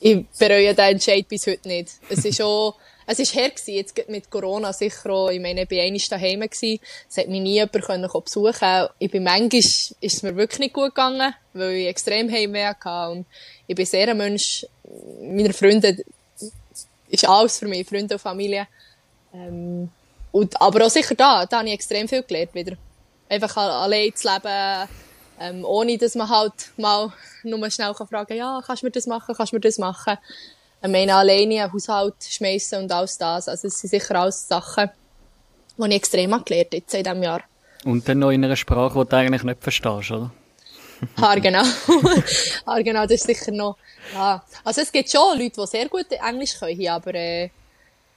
[0.00, 1.90] ich bereue den Entscheid bis heute nicht.
[2.08, 2.74] Es ist auch,
[3.10, 6.42] es ist her gewesen, jetzt mit Corona sicher auch, ich meine, ich war einmal daheim
[6.42, 10.74] es hat mich nie jemand können besuchen Ich bin manchmal, ist es mir wirklich nicht
[10.74, 13.26] gut gegangen, weil ich extrem Heimweh hatte und
[13.66, 14.64] ich bin sehr ein Mensch,
[15.22, 15.96] meine Freunde,
[17.08, 18.68] ist alles für mich, Freunde und Familie.
[19.34, 19.90] Ähm,
[20.30, 22.76] und, aber auch sicher da, da habe ich extrem viel gelernt wieder.
[23.28, 24.88] Einfach allein zu leben,
[25.40, 29.06] ähm, ohne dass man halt mal nur schnell kann fragen ja, kannst du mir das
[29.08, 30.16] machen, kannst du mir das machen.
[30.82, 33.48] Ich meine, alleine einen Haushalt schmeißen und alles das.
[33.48, 34.90] Also, es sind sicher alles Sachen,
[35.76, 37.42] die ich extrem gelernt jetzt in diesem Jahr.
[37.84, 40.32] Und dann noch in einer Sprache, die du eigentlich nicht verstehst, oder?
[41.16, 41.62] Ah, genau.
[42.66, 43.78] ah, genau, das ist sicher noch,
[44.12, 44.42] ja.
[44.64, 47.48] Also, es gibt schon Leute, die sehr gut Englisch können, aber, äh,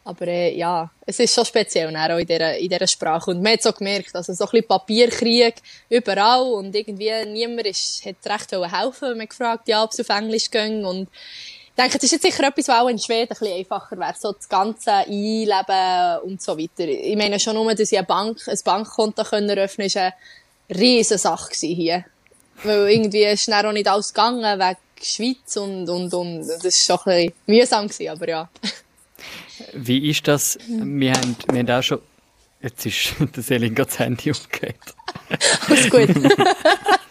[0.03, 3.31] aber äh, ja, es ist schon speziell auch in dieser, in dieser Sprache.
[3.31, 5.55] Und man hat so gemerkt, also so ein bisschen Papierkrieg
[5.89, 10.09] überall und irgendwie niemand ist, hat recht helfen wenn man gefragt ja, ob es auf
[10.09, 10.83] Englisch ging.
[10.83, 11.07] Und
[11.75, 14.13] ich denke, das ist jetzt sicher etwas, was auch in Schweden ein bisschen einfacher wäre,
[14.19, 16.87] so das ganze Einleben und so weiter.
[16.87, 20.13] Ich meine schon nur, dass ich eine Bank, ein Bankkonto können eröffnen ist eine
[20.69, 22.05] riesen Sache hier.
[22.63, 26.85] Weil irgendwie ist dann auch nicht alles gegangen wegen Schweiz und, und, und das ist
[26.85, 28.49] schon ein bisschen mühsam gewesen, aber ja.
[29.73, 30.59] Wie ist das?
[30.67, 31.99] Wir haben, wir haben auch schon.
[32.61, 34.77] Jetzt ist der Selin das Handy umgekehrt.
[35.67, 36.09] Alles gut.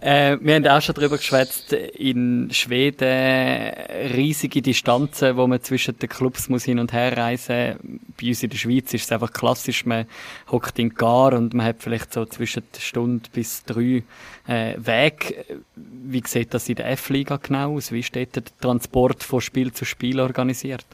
[0.00, 3.72] äh, wir haben auch schon darüber geschwätzt, in Schweden
[4.14, 8.00] riesige Distanzen, wo man zwischen den Clubs muss hin und her reisen.
[8.20, 10.06] Bei uns in der Schweiz ist es einfach klassisch, man
[10.50, 14.02] hockt in Gar und man hat vielleicht so zwischen Stunde bis drei
[14.46, 15.44] äh, Weg.
[15.76, 17.92] Wie sieht das in der F-Liga genau aus?
[17.92, 20.84] Wie steht der Transport von Spiel zu Spiel organisiert?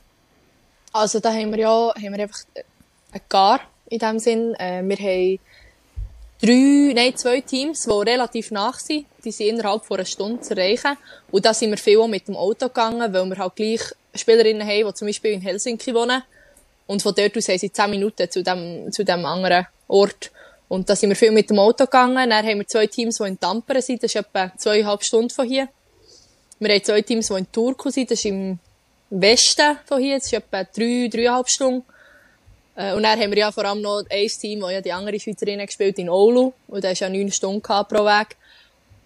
[0.93, 2.41] Also da haben wir ja haben wir einfach
[3.13, 4.55] ein Gar in dem Sinn.
[4.59, 5.39] Äh, wir haben
[6.41, 9.07] drei, nein, zwei Teams, die relativ nach sind.
[9.25, 10.97] Die sind innerhalb von einer Stunde zu erreichen.
[11.31, 13.83] Und da sind wir viel auch mit dem Auto gegangen, weil wir halt gleich
[14.15, 16.23] Spielerinnen haben, die zum Beispiel in Helsinki wohnen.
[16.87, 20.31] Und von dort aus haben sie zehn Minuten zu dem, zu dem anderen Ort.
[20.69, 22.31] Und da sind wir viel mit dem Auto gegangen.
[22.31, 24.03] Dann haben wir zwei Teams, die in Tampere sind.
[24.03, 25.69] Das ist etwa zweieinhalb Stunden von hier.
[26.59, 28.11] Wir haben zwei Teams, die in Turku sind.
[28.11, 28.59] Das ist im
[29.11, 30.17] Westen von hier.
[30.17, 31.85] Das ist etwa drei, dreieinhalb Stunden.
[32.77, 35.19] Äh, und dann haben wir ja vor allem noch ein Team, das ja die andere
[35.19, 36.53] Schweizerinnen gespielt in Oulu.
[36.69, 38.37] Und da ist ja neun Stunden pro Weg.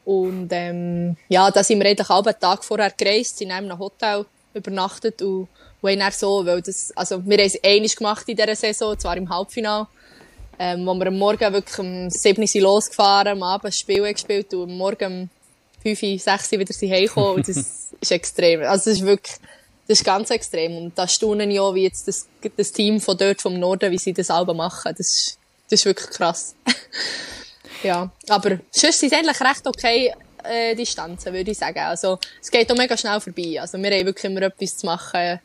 [0.05, 4.27] Und, ähm, ja, da sind wir eigentlich einen Tag vorher gereist, sind in einem Hotel
[4.55, 5.49] übernachtet und,
[5.81, 9.17] und haben so, weil das, also, wir haben es einiges gemacht in dieser Saison, zwar
[9.17, 9.87] im Halbfinale,
[10.59, 14.53] ähm, wo wir am Morgen wirklich um 7 Uhr losgefahren, am Abend das Spiel gespielt
[14.55, 15.31] und am Morgen
[15.85, 18.63] um 5, 6 Uhr wieder heimgekommen und das ist extrem.
[18.63, 19.37] Also, das ist wirklich,
[19.91, 20.77] das ist ganz extrem.
[20.77, 24.13] Und da staunen ja, wie jetzt das, das Team von dort, vom Norden, wie sie
[24.13, 24.95] das selber machen.
[24.97, 26.55] Das ist, das ist wirklich krass.
[27.83, 28.09] ja.
[28.29, 31.81] Aber sonst sind eigentlich recht okay, äh, Distanzen, würde ich sagen.
[31.81, 33.61] Also, es geht auch mega schnell vorbei.
[33.61, 35.41] Also, wir haben wirklich immer etwas zu machen.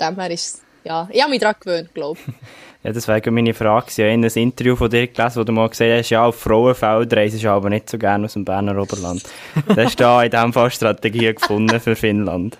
[0.00, 2.34] Dem her ist ja, ich habe mich daran gewöhnt, glaube ich.
[2.84, 3.86] Ja, das wäre meine Frage.
[3.88, 6.36] Ich habe in einem Interview von dir gelesen, wo du mal gesagt hast, ja, auf
[6.36, 9.24] Frauenfeld reist du aber nicht so gerne aus dem Berner Oberland.
[9.66, 12.56] da hast du da in diesem Fall Strategie gefunden für Finnland.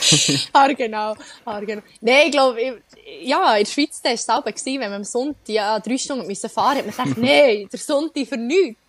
[0.52, 1.82] ah, genau, ah, genau.
[2.00, 2.82] Nein, ich glaube,
[3.22, 6.48] ja, in der Schweiz war es selber, wenn man am Sonntag ja, drei Stunden müssen
[6.48, 8.80] fahren musste, hat man gedacht, nein, der Sonntag für nichts.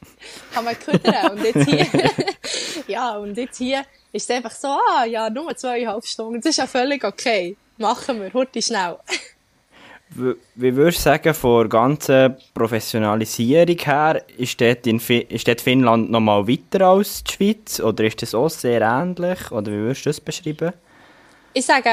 [0.53, 1.31] Kann man kümmern.
[1.31, 1.87] Und jetzt hier,
[2.87, 6.39] ja, und jetzt hier ist es einfach so, ah, ja, nur zweieinhalb Stunden.
[6.39, 7.57] Das ist ja völlig okay.
[7.77, 8.97] Machen wir, heute schnell.
[10.15, 16.11] Wie würdest du sagen, von der ganzen Professionalisierung her, ist dort, in ist dort Finnland
[16.11, 17.79] noch mal weiter als die Schweiz?
[17.79, 19.51] Oder ist das auch sehr ähnlich?
[19.51, 20.73] Oder wie würdest du das beschreiben?
[21.53, 21.89] Ich sage,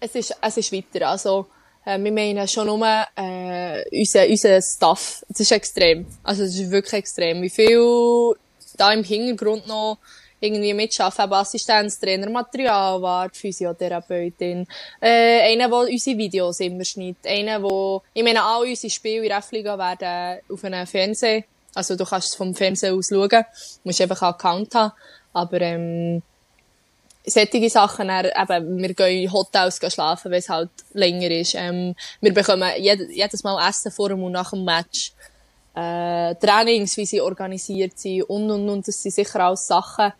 [0.00, 1.08] es ist, es ist weiter.
[1.08, 1.46] Also,
[1.84, 5.24] äh, wir meinen schon nur, äh, unser, unser Staff.
[5.28, 6.06] Es ist extrem.
[6.22, 7.42] Also, es ist wirklich extrem.
[7.42, 8.34] Wie viel
[8.76, 9.98] da im Hintergrund noch
[10.40, 14.66] irgendwie mitschaffen, eben Assistenztrainer, Materialwart, Physiotherapeutin,
[15.00, 19.28] äh, einer, der unsere Videos immer schneidet, einer, der, ich meine, all unsere Spiele in
[19.28, 23.44] der F-Liga werden auf einem Fernseher, also du kannst es vom Fernseher aus schauen,
[23.84, 24.92] musst einfach einen Account haben,
[25.32, 26.22] aber ähm,
[27.24, 31.54] solche Sachen, dann, eben, wir gehen in Hotels schlafen, weil es halt länger ist.
[31.54, 35.12] Ähm, wir bekommen jed jedes Mal Essen vor und nach dem Match.
[35.74, 38.86] Äh, Trainings, wie sie organisiert sind und, und, und.
[38.86, 40.12] Das sind sicher alles Sachen,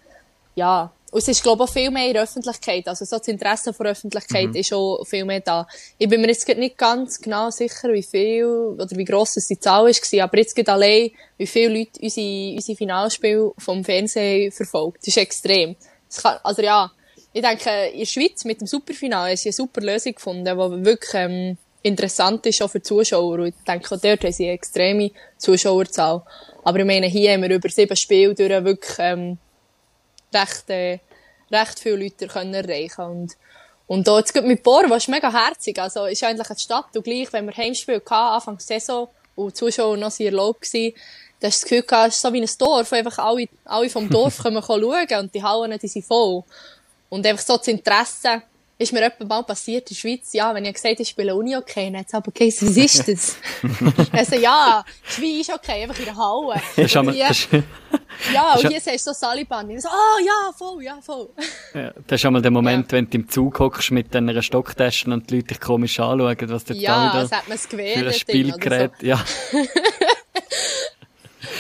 [0.57, 2.89] ja, und es ist, glaube ich, auch viel mehr in der Öffentlichkeit.
[2.89, 4.57] Also, so das Interesse der Öffentlichkeit mhm.
[4.57, 5.65] ist auch viel mehr da.
[5.97, 9.85] Ich bin mir jetzt nicht ganz genau sicher, wie viel, oder wie gross die Zahl
[9.85, 15.03] war, aber jetzt geht allein, wie viele Leute unsere, unsere Finalspiele vom Fernsehen verfolgt.
[15.03, 15.77] Das ist extrem.
[16.23, 16.91] Kann, also, ja,
[17.33, 21.15] ich denke, in der Schweiz mit dem Superfinale ist eine super Lösung gefunden, die wirklich,
[21.15, 23.41] ähm, interessant ist auch für Zuschauer.
[23.41, 26.23] Und ich denke, auch dort haben sie eine extreme Zuschauerzahl.
[26.63, 29.39] Aber ich meine, hier haben wir über sieben Spiele durch wirklich, ähm,
[30.33, 30.99] recht, äh,
[31.53, 33.37] recht viele Leute können erreichen und
[33.87, 35.79] und da jetzt mit Bor, was mega herzig.
[35.79, 39.51] Also, ist eigentlich eine Stadt, und gleich, wenn wir Heimspiel hatten, Anfang der Saison, und
[39.51, 40.95] die Zuschauer noch sehr erlaubt gewesen,
[41.45, 43.49] da hast du das Gefühl gehabt, es ist so wie ein Dorf, wo einfach alle,
[43.67, 46.43] alle vom Dorf kommen schauen und die Hallen, die sind voll.
[47.11, 48.43] Und einfach so das Interesse,
[48.79, 51.37] ist mir etwa mal passiert in der Schweiz, ja, wenn ich gesagt habe, ich spiele
[51.37, 53.37] Uni okay, dann hat es aber geheißen, was ist das?
[54.11, 56.61] also, ja, Schwein ist okay, einfach in der Halle.
[56.77, 57.31] Das und hier,
[58.33, 59.69] ja, und hier sagst du so Saliban.
[59.71, 61.29] Ich so, ah, oh, ja, voll, ja, voll.
[61.75, 62.99] Ja, das ist einmal der Moment, ja.
[62.99, 66.65] wenn du im Zug hockst mit einer Stocktasche und die Leute dich komisch anschauen, was
[66.65, 69.07] du ja, da wieder hat man's für ein Spielgerät, so.
[69.07, 69.25] ja.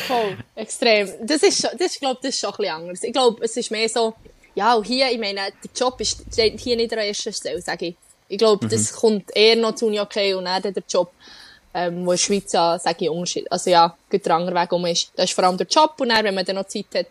[0.07, 1.11] Voll, extrem.
[1.23, 3.03] Das ist, das ist, glaub, das ist schon ein bisschen anders.
[3.03, 4.15] Ich glaube, es ist mehr so,
[4.55, 7.87] ja, und hier, ich meine, der Job ist, steht hier nicht an erster Stelle, sage
[7.87, 7.97] ich.
[8.29, 8.71] Ich glaube, mhm.
[8.71, 11.13] das kommt eher noch zu Uni okay und dann der Job,
[11.75, 14.87] ähm, wo in der Schweiz sage ich, Unterschied, also ja, geht der andere Weg um
[14.87, 15.11] ist.
[15.17, 17.07] Das ist vor allem der Job und dann, wenn man dann noch Zeit hat,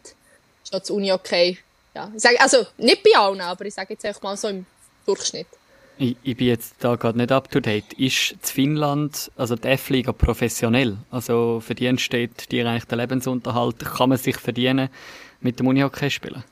[0.63, 1.57] ist noch zu Uni okay.
[1.93, 4.65] Ja, ich sage, also, nicht bei allen, aber ich sage jetzt einfach mal so im
[5.05, 5.47] Durchschnitt.
[5.97, 7.93] Ich, ich bin jetzt da gerade nicht up to date.
[7.93, 10.97] Ist in Finnland, also die F-Liga professionell?
[11.11, 13.79] Also verdient steht dir eigentlich der Lebensunterhalt?
[13.79, 14.89] Kann man sich verdienen
[15.41, 16.43] mit dem Unihockey spielen?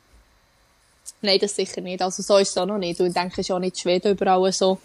[1.22, 2.02] Nein, das sicher nicht.
[2.02, 3.00] Also so ist es auch noch nicht.
[3.00, 4.80] Und ich denke, es ist auch nicht Schweden überall so.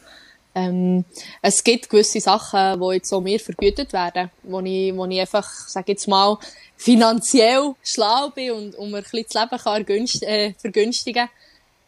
[0.55, 1.05] Ähm,
[1.43, 5.47] es gibt gewisse Sachen, die jetzt so mir vergütet werden, wo ich, wo ich einfach,
[5.69, 6.39] sag jetzt mal,
[6.79, 11.29] finanziell schlau bin und um mir ein bisschen das Leben kann äh, vergünstigen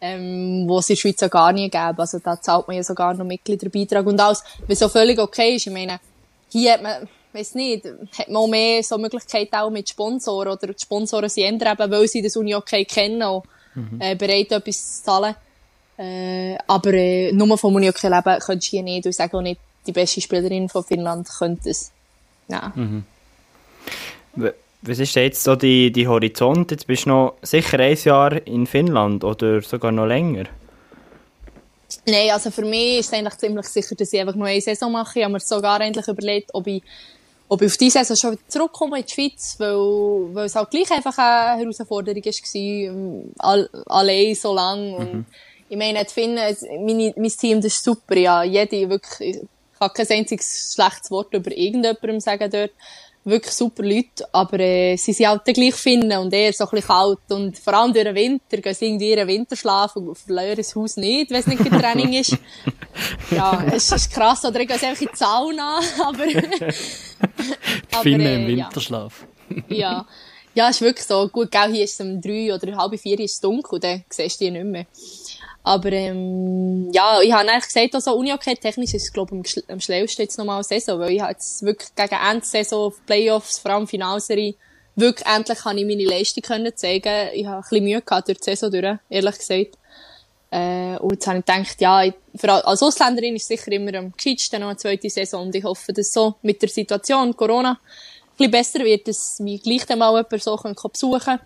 [0.00, 1.98] ähm, wo es in der Schweiz auch gar nie gäbe.
[1.98, 5.66] Also da zahlt man ja sogar noch Mitgliederbeitrag und alles, was so völlig okay ist.
[5.66, 6.00] Ich meine,
[6.50, 7.84] hier hat man, weiß nicht,
[8.18, 12.08] hat man auch mehr so Möglichkeiten auch mit Sponsoren oder die Sponsoren sind eben, weil
[12.08, 14.00] sie das Uni okay kennen und mhm.
[14.00, 15.34] äh, bereit, etwas zu zahlen.
[15.96, 19.06] Äh, aber äh, nur vom Unihockey leben könntest du hier nicht.
[19.06, 21.90] Ich sage auch nicht, die beste Spielerin von Finnland könnte es.
[22.46, 22.72] Ja.
[22.74, 23.04] Mhm.
[24.82, 26.70] Was ist jetzt so die, die Horizont?
[26.70, 30.44] Jetzt bist du noch sicher ein Jahr in Finnland oder sogar noch länger?
[32.06, 34.92] Nein, also für mich ist es eigentlich ziemlich sicher, dass ich einfach nur eine Saison
[34.92, 35.18] mache.
[35.18, 36.82] Ich habe mir sogar endlich überlegt, ob ich
[37.48, 40.70] ob ich auf diese Saison schon wieder zurückkomme in die Schweiz, weil, weil es halt
[40.70, 44.92] gleich einfach eine Herausforderung war, ähm, all, allein so lang.
[44.92, 45.26] Und mhm.
[45.68, 46.36] ich meine, zu finden,
[46.84, 49.40] meine, mein Team, das ist super, ja, jede wirklich, ich
[49.78, 52.72] kann kein einziges schlechtes Wort über irgendjemandem sagen dort
[53.24, 56.86] wirklich super Leute, aber äh, sie sind halt gleich finden und eher so ein bisschen
[56.86, 60.74] kalt und vor allem durch den Winter gehen sie irgendwie ihren Winterschlaf und verlieren das
[60.74, 62.36] Haus nicht, wenn es nicht kein Training ist.
[63.30, 66.24] ja, es ist krass, oder ich gehe einfach in die Sauna, aber...
[67.92, 69.26] aber Finnen äh, im Winterschlaf.
[69.68, 69.76] ja.
[69.76, 70.06] ja.
[70.54, 71.28] Ja, ist wirklich so.
[71.28, 74.40] Gut, gell, hier ist es um drei oder halb vier ist es dunkel, dann siehst
[74.40, 74.86] du die nicht mehr.
[75.62, 79.74] Aber ähm, ja, ich habe eigentlich gesagt, also Uni-Hockey technisch ist es, glaube ich, am,
[79.74, 83.86] am schnellsten jetzt nochmal Saison, weil ich habe jetzt wirklich gegen Endsaison, Playoffs, vor allem
[83.86, 84.54] Finalserie,
[84.96, 87.28] wirklich endlich kann ich meine Leistung können zeigen.
[87.34, 89.78] Ich habe ein bisschen Mühe gehabt durch die Saison durch, ehrlich gesagt.
[90.50, 94.12] Äh, und jetzt habe ich gedacht, ja, ich, für, als Ausländerin ist sicher immer am
[94.12, 98.36] gescheitsten noch eine zweite Saison und ich hoffe, dass so mit der Situation Corona ein
[98.36, 101.40] bisschen besser wird, dass mich gleich dann mal jemand so besuchen kann.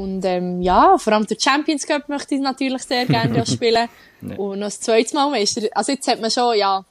[0.00, 3.88] Und ähm, ja, vor allem der Champions Cup möchte ich natürlich sehr gerne spielen.
[4.20, 4.36] nee.
[4.36, 5.62] Und noch das zweite Mal Meister.
[5.74, 6.84] Also jetzt hat man schon, ja,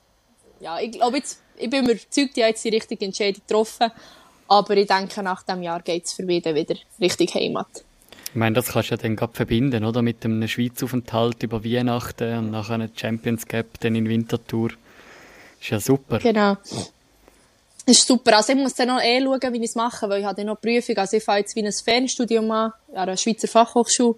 [0.60, 3.92] ja, ich glaube jetzt, ich bin überzeugt, ich habe jetzt die richtige Entscheidung getroffen.
[4.48, 7.84] Aber ich denke, nach dem Jahr geht es für wieder wieder Richtung Heimat.
[8.30, 10.02] Ich meine, das kannst du ja dann gerade verbinden, oder?
[10.02, 14.70] Mit einem Schweizaufenthalt über Weihnachten und nachher einer Champions Cup dann in Winterthur.
[15.60, 16.20] Ist ja super.
[16.20, 16.58] Genau.
[17.90, 18.38] Das ist super.
[18.38, 20.46] Also ich muss dann noch eh schauen, wie ich es mache, weil ich habe dann
[20.46, 20.96] noch Prüfung.
[20.98, 24.16] Also ich fahre jetzt wie ein Fernstudium an, an einer Schweizer Fachhochschule,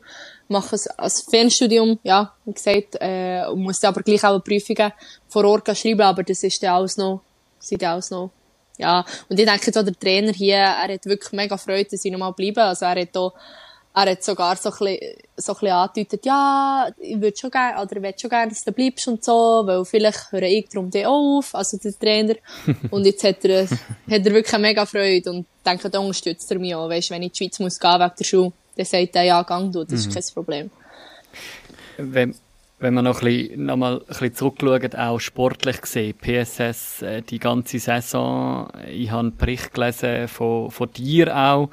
[0.50, 4.92] mache es als Fernstudium, ja, wie gesagt, äh, und muss dann aber gleich auch Prüfungen
[5.30, 7.22] vor Ort schreiben, aber das ist dann alles noch,
[7.60, 8.32] sind alles noch,
[8.78, 9.06] ja.
[9.30, 12.34] Und ich denke jetzt der Trainer hier, er hat wirklich mega Freude, dass ich nochmal
[12.34, 12.64] bleibe.
[12.64, 13.34] Also er hat auch
[13.93, 17.82] er hat sogar so ein bisschen, so ein bisschen angedeutet, ja, ich würde schon gerne,
[17.82, 20.89] oder ich würde schon gerne, dass du bleibst und so, weil vielleicht höre ich darum
[20.89, 22.36] dir auf, also der Trainer.
[22.91, 23.77] und jetzt hat er, hat
[24.08, 27.32] er wirklich mega Freude und denke, da unterstützt er mich auch, weißt, wenn ich in
[27.34, 30.08] die Schweiz muss gehen wegen der Schule, dann sagt er, ja, gang du, das ist
[30.08, 30.13] mhm.
[30.13, 30.71] kein Problem.
[31.97, 32.36] Wenn,
[32.80, 37.21] wenn man noch ein bisschen, noch mal ein bisschen zurückschaut, auch sportlich gesehen, PSS, äh,
[37.21, 41.69] die ganze Saison, ich habe einen Bericht gelesen von, von dir auch,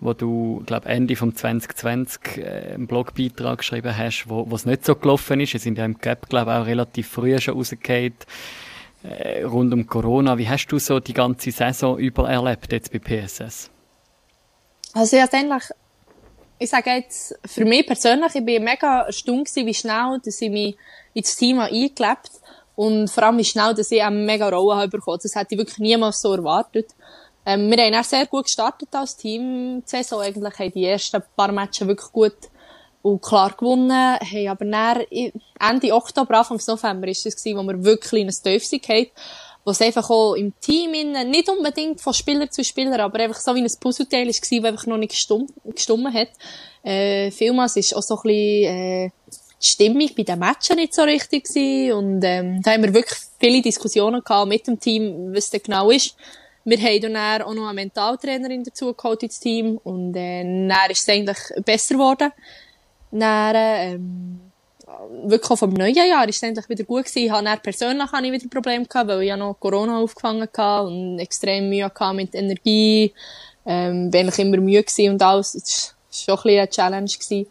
[0.00, 4.94] wo du, glaube Ende vom 2020 äh, einen Blogbeitrag geschrieben hast, wo es nicht so
[4.94, 5.54] gelaufen ist.
[5.54, 8.14] Es sind ja im Gap, glaube auch relativ früh schon rausgefallen,
[9.02, 10.38] äh, rund um Corona.
[10.38, 13.70] Wie hast du so die ganze Saison über erlebt jetzt bei PSS?
[14.94, 15.64] Also ich eigentlich,
[16.58, 20.50] ich sage jetzt, für mich persönlich, ich bin mega erstaunt gewesen, wie schnell, dass ich
[20.50, 20.76] mich
[21.14, 22.30] ins Team eingelebt
[22.74, 24.98] und vor allem wie schnell, dass ich eine mega Rolle habe.
[25.22, 26.94] Das hätte ich wirklich niemals so erwartet.
[27.48, 29.82] Ähm, wir haben auch sehr gut gestartet als Team.
[29.82, 32.36] Die Saison eigentlich haben die ersten paar Matches wirklich gut
[33.00, 35.04] und klar gewonnen, haben aber dann
[35.58, 39.06] Ende Oktober, Anfang November ist es gewesen, wo wir wirklich in ein Tief hatten,
[39.64, 43.54] wo es einfach auch im Team nicht unbedingt von Spieler zu Spieler, aber einfach so
[43.54, 46.28] wie ein Puzzleteil war, das einfach noch nicht gestummt, gestummt hat.
[46.82, 49.10] Äh, vielmals ist auch so ein bisschen, äh,
[49.62, 53.18] die Stimmung bei den Matchen nicht so richtig gewesen und ähm, da haben wir wirklich
[53.40, 56.14] viele Diskussionen gehabt mit dem Team, was das genau ist.
[56.64, 61.02] Wir haben dann auch noch eine Mentaltrainerin dazu geholt ins Team und äh, dann ist
[61.02, 62.30] es eigentlich besser geworden.
[63.10, 64.40] Dann, ähm,
[65.24, 67.24] wirklich auch vom neuen Jahr ist es eigentlich wieder gut gewesen.
[67.26, 70.48] Ich habe dann persönlich habe ich wieder Probleme gehabt, weil ich ja noch Corona aufgefangen
[70.56, 73.12] hatte und extrem Mühe hatte mit Energie.
[73.66, 75.52] Ähm, bin ich immer Mühe gewesen und alles.
[75.52, 75.94] Das
[76.28, 77.46] war schon ein bisschen eine Challenge gewesen.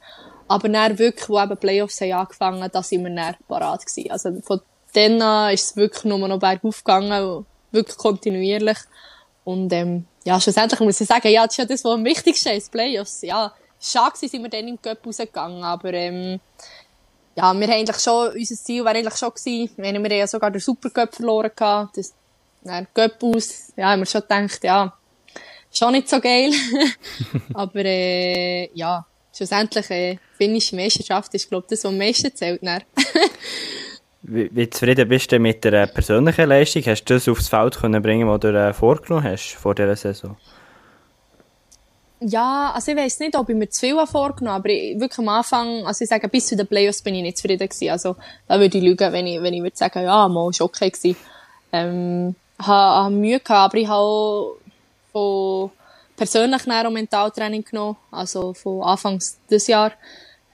[0.48, 4.12] Aber dann wirklich, wo eben Playoffs haben angefangen, da sind wir dann parat gewesen.
[4.12, 4.62] Also von
[4.94, 7.46] dann an ist es wirklich nur noch bergauf gegangen,
[7.78, 8.78] wirklich kontinuierlich.
[9.44, 12.50] Und ähm, ja, schlussendlich muss ich sagen, ja, das ist ja das, was am wichtigsten
[12.50, 13.22] ist, Playoffs.
[13.22, 16.40] Ja, schade sind wir dann im Cup rausgegangen, aber ähm,
[17.36, 20.52] ja, wir haben eigentlich schon, unser Ziel wäre eigentlich schon gewesen, wir haben ja sogar
[20.52, 22.14] den Supercup verloren gehabt, das,
[22.64, 24.94] dann Cup aus, ja, haben wir schon gedacht, ja,
[25.72, 26.52] schon nicht so geil,
[27.54, 32.62] aber äh, ja, schlussendlich äh, finnische Meisterschaft ist, glaube ich, das, was am meisten zählt.
[34.30, 36.84] Wie, wie, zufrieden bist du mit der persönlichen Leistung?
[36.86, 40.36] Hast du das aufs Feld können bringen, was du äh, vorgenommen hast vor dieser Saison?
[42.20, 45.20] Ja, also ich weiß nicht, ob ich mir zu viel vorgenommen habe, aber ich, wirklich
[45.20, 47.90] am Anfang, also ich sage, bis zu den Playoffs bin ich nicht zufrieden gewesen.
[47.90, 48.18] Also
[48.50, 51.16] da würde ich lügen, wenn ich, wenn ich würde sagen, ja, mal ist okay gewesen.
[51.72, 54.58] Ähm, habe, habe Mühe gehabt, aber ich habe
[55.14, 55.72] von
[56.18, 59.96] persönlich auch Mentaltraining genommen, also von Anfangs des Jahres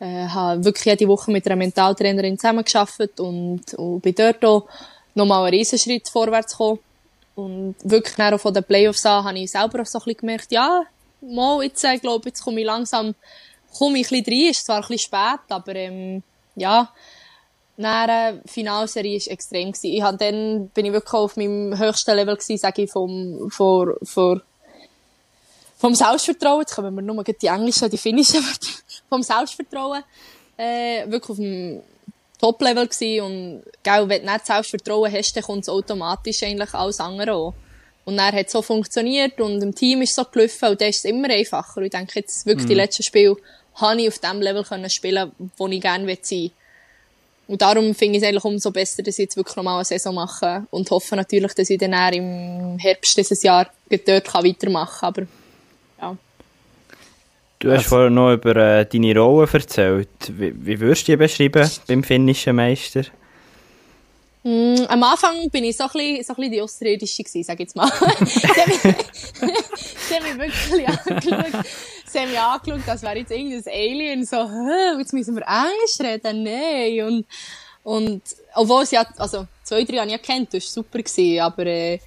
[0.04, 4.68] äh, habe wirklich jede Woche mit einer Mentaltrainerin zusammengearbeitet und, und bin dort auch
[5.16, 6.80] nochmal einen Riesenschritt vorwärts gekommen.
[7.36, 10.84] Und wirklich auch von den Playoffs an habe ich selber so ein bisschen gemerkt, ja,
[11.22, 13.16] mal, jetzt, äh, glaube jetzt komme ich langsam,
[13.78, 16.22] komme ich ein bisschen rein, ist zwar ein bisschen spät, aber, ähm,
[16.56, 16.92] ja,
[17.76, 19.74] Nähere Finalserie war extrem.
[19.82, 23.96] Ich hab dann bin ich wirklich auf meinem höchsten Level gewesen, sage ich, vom, vor,
[24.04, 24.42] vor,
[25.80, 26.62] vom Selbstvertrauen.
[26.62, 30.04] Jetzt kommen wir nur die englischen, die finnischen Wörter vom Selbstvertrauen
[30.58, 31.82] äh, wirklich auf dem
[32.40, 33.22] Top-Level gewesen.
[33.26, 37.54] Und gell, wenn du nicht Selbstvertrauen hast, dann kommt es automatisch eigentlich alles andere auch.
[38.06, 41.06] Und er hat so funktioniert und im Team ist so gelaufen und dann ist es
[41.06, 41.78] immer einfacher.
[41.78, 42.70] Und ich denke jetzt wirklich, mhm.
[42.70, 43.38] die letzten Spiele
[43.76, 46.52] habe ich auf dem Level können spielen, wo ich gerne sein will.
[47.48, 50.16] Und darum finde ich es eigentlich umso besser, dass ich jetzt wirklich nochmal eine Saison
[50.16, 55.10] mache und hoffe natürlich, dass ich dann im Herbst dieses Jahr dort weitermachen kann.
[55.10, 56.18] Aber
[57.64, 60.10] Du hast also, vorher noch über äh, deine Rolle erzählt.
[60.28, 63.04] Wie, wie würdest du die beschreiben beim finnischen Meister?
[64.44, 67.54] Mm, am Anfang bin ich so ein bisschen, so ein bisschen die Außerirdische gewesen, sag
[67.54, 67.90] ich jetzt mal.
[68.26, 68.82] sie, haben mich,
[69.98, 71.66] sie haben mich wirklich angeschaut.
[72.06, 74.50] Sie haben mich angeschaut, als wäre jetzt irgendein Alien, so,
[75.00, 77.08] jetzt müssen wir Englisch reden, nein.
[77.08, 77.26] Und,
[77.84, 78.22] und,
[78.56, 82.00] obwohl sie hat, also, zwei, drei Jahre nicht kennt, das war super gewesen, aber, äh,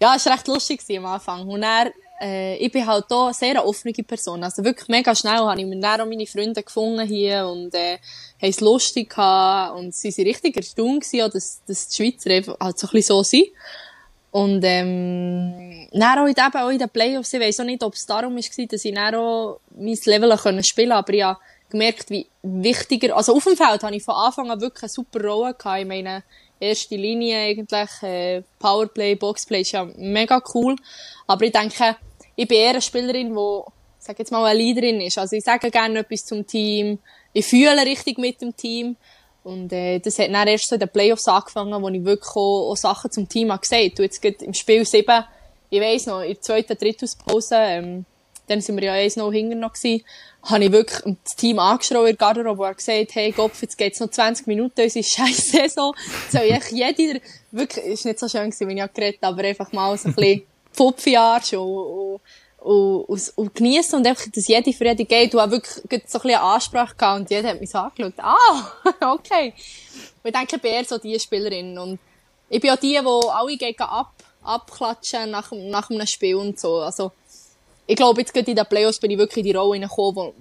[0.00, 1.48] ja, es war recht lustig gewesen am Anfang.
[1.48, 1.90] Und er,
[2.20, 4.44] äh, ich bin halt auch sehr eine offene Person.
[4.44, 7.98] Also wirklich mega schnell habe ich mir dann auch meine Freunde gefunden hier und äh,
[8.40, 12.56] haben es lustig gehabt und sie waren richtig erstaunt gewesen, dass, dass die Schweizer einfach
[12.60, 13.46] halt so ein bisschen so sind.
[14.32, 17.94] Und ähm, dann auch in, eben, auch in den Playoffs, ich weiss auch nicht, ob
[17.94, 22.10] es darum war, dass ich dann auch mein Level können spielen aber ich habe gemerkt,
[22.10, 25.54] wie wichtiger, also auf dem Feld habe ich von Anfang an wirklich eine super Rolle
[25.54, 25.80] gehabt.
[25.80, 26.22] Ich meine,
[26.60, 30.76] erste Linie eigentlich, äh, Powerplay, Boxplay ist ja mega cool.
[31.26, 31.96] Aber ich denke,
[32.40, 33.60] ich bin eher eine Spielerin, die,
[33.98, 35.18] sag jetzt mal, eine Leaderin ist.
[35.18, 36.98] Also ich sage gerne etwas zum Team.
[37.34, 38.96] Ich fühle richtig mit dem Team.
[39.44, 42.70] Und äh, das hat dann erst so in den Playoffs angefangen, wo ich wirklich auch,
[42.70, 43.98] auch Sachen zum Team habe gesagt.
[43.98, 45.24] Und jetzt geht im Spiel 7,
[45.68, 48.06] ich weiss noch, in der zweiten Drittauspause, ähm,
[48.46, 50.02] dann sind wir ja eins noch hinter noch gewesen,
[50.42, 54.00] habe ich wirklich das Team angeschrien in der Garderobe und gesagt, hey Gopf, jetzt geht's
[54.00, 55.94] noch 20 Minuten, unsere scheiß Saison.
[56.30, 57.20] Soll ich jeder,
[57.50, 60.42] wirklich, ist nicht so schön gewesen, wie ich geredet aber einfach mal so ein bisschen
[60.72, 62.20] Pfupfiarsch und, und,
[62.58, 65.32] und, und, und genießen und einfach, dass jede für jede geht.
[65.32, 68.14] Du hast wirklich so ein bisschen eine Ansprache gehabt und jeder hat mich so angeschaut.
[68.18, 68.72] Ah,
[69.12, 69.54] okay.
[70.22, 71.98] Und ich denke, ich bin eher so die Spielerin und
[72.48, 74.12] ich bin auch die, die alle gegen ab,
[74.42, 76.80] abklatschen nach, nach einem Spiel und so.
[76.80, 77.12] Also,
[77.86, 80.32] ich glaube, jetzt gerade in den Playoffs bin ich wirklich in die Rolle hineingekommen,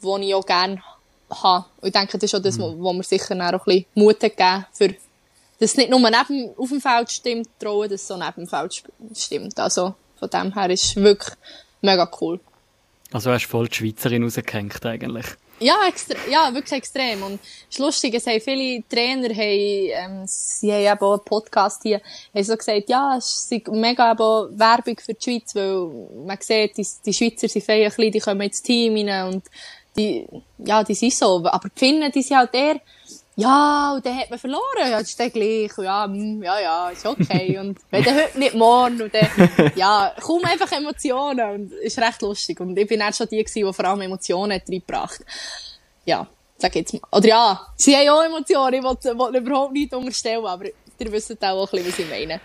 [0.00, 0.82] wo, wo ich auch gerne
[1.30, 1.66] habe.
[1.80, 2.62] Und ich denke, das ist auch das, mhm.
[2.62, 4.94] wo, wo mir sicher auch ein bisschen Mut gegeben für
[5.58, 8.82] dass nicht nur neben, auf dem Feld stimmt, trauen, dass es so neben dem Feld
[9.14, 9.58] stimmt.
[9.58, 11.34] Also, von dem her ist es wirklich
[11.80, 12.40] mega cool.
[13.12, 15.26] Also hast du voll die Schweizerin rausgehängt eigentlich.
[15.58, 15.76] Ja,
[16.30, 17.22] ja, wirklich extrem.
[17.22, 21.24] Und es ist lustig, es haben viele Trainer, haben, ähm, sie haben eben auch einen
[21.24, 22.02] Podcast hier,
[22.34, 25.88] haben so gesagt, ja, es ist mega eben Werbung für die Schweiz, weil
[26.26, 29.44] man sieht, die, die Schweizer sind fein die kommen ins Team rein und
[29.96, 30.26] die,
[30.58, 31.46] ja, die sind so.
[31.46, 32.78] Aber die Finnen, die sind halt eher,
[33.38, 36.88] ja, und dann hat man verloren, ja, das ist dann gleich, ja, mm, ja, ja,
[36.88, 41.72] ist okay, und wenn dann heute nicht morgen, und dann, ja, kaum einfach Emotionen, und
[41.72, 45.20] ist recht lustig, und ich bin auch schon die gewesen, die vor allem Emotionen reingebracht.
[46.06, 46.26] Ja,
[46.56, 50.46] sag jetzt mal, oder ja, sie haben auch Emotionen, ich will, will überhaupt nicht unterstellen,
[50.46, 52.40] aber ihr wisst auch ein bisschen, was ich meine.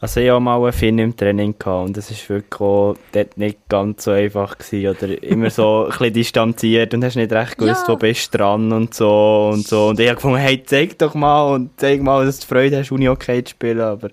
[0.00, 3.36] Also ich hatte mal einen Finn im Training gehabt und es war wirklich auch dort
[3.36, 7.58] nicht ganz so einfach gewesen, oder immer so ein bisschen distanziert und hast nicht recht
[7.58, 7.94] gewusst, ja.
[7.94, 9.88] wo bist du dran und so und so.
[9.88, 12.92] Und ich habe gefunden, hey, zeig doch mal und zeig mal, dass du Freude hast,
[12.92, 14.10] Uni-Hockey zu spielen, aber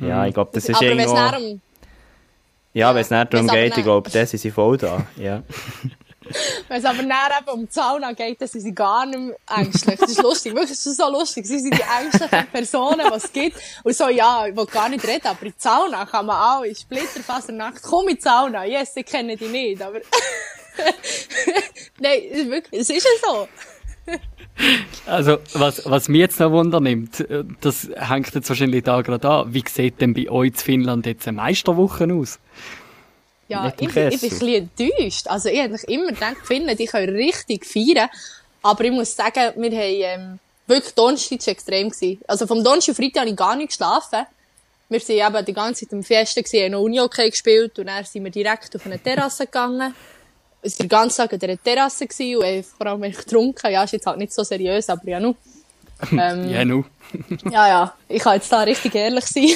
[0.00, 1.14] ja, ich glaube, das ist aber irgendwo...
[1.14, 1.60] Darum,
[2.72, 5.42] ja, wenn es nicht darum geht, ich glaube, das sind sie voll da, ja.
[6.68, 9.36] Wenn es aber näher eben um die Sauna geht, dann sind sie gar nicht mehr
[9.56, 9.98] ängstlich.
[9.98, 11.46] Das ist lustig, wirklich, das ist so lustig.
[11.46, 13.56] Sie sind die ängstlichen Personen, die es gibt.
[13.82, 16.62] Und so, ja, ich will gar nicht reden, aber in die Sauna kann man auch
[16.62, 18.64] in Splitterfasernackt, komm in die Sauna.
[18.64, 20.00] Yes, ich kenne die nicht, aber...
[21.98, 23.48] Nein, wirklich, es ist ja so.
[25.06, 27.24] Also, was, was mich jetzt noch Wunder nimmt,
[27.60, 29.54] das hängt jetzt wahrscheinlich da gerade an.
[29.54, 32.38] Wie sieht denn bei euch in Finnland jetzt eine Meisterwoche aus?
[33.48, 35.26] Ja, ich, ich, bin ein bisschen enttäuscht.
[35.26, 38.10] Also, ich hätte immer gedacht, Finnen, die können richtig feiern.
[38.62, 42.20] Aber ich muss sagen, wir haben, ähm, wirklich Donnerstag extrem gewesen.
[42.26, 44.26] Also, vom Donnerstag auf Freitag habe ich gar nicht geschlafen.
[44.90, 48.04] Wir sind eben die ganze Zeit im Festen gewesen, haben noch Uni-Hockey gespielt und dann
[48.04, 49.94] sind wir direkt auf eine Terrasse gegangen.
[50.62, 53.70] Es war den ganzen Tag an dieser Terrasse gewesen und vor allem getrunken.
[53.70, 55.36] Ja, ist jetzt halt nicht so seriös, aber ja, nur.
[56.12, 56.84] Ähm, ja, nu.
[57.50, 57.94] ja, ja.
[58.08, 59.50] Ich kann jetzt da richtig ehrlich sein.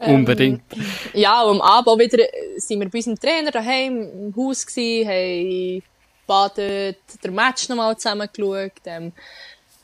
[0.00, 0.62] Unbedingt.
[0.72, 2.24] Ähm, ja, und am Abend wieder
[2.56, 5.82] sind wir bei unserem Trainer daheim im Haus gewesen, haben
[6.26, 8.72] badet, den Match nochmal zusammen geschaut.
[8.86, 9.12] Ähm,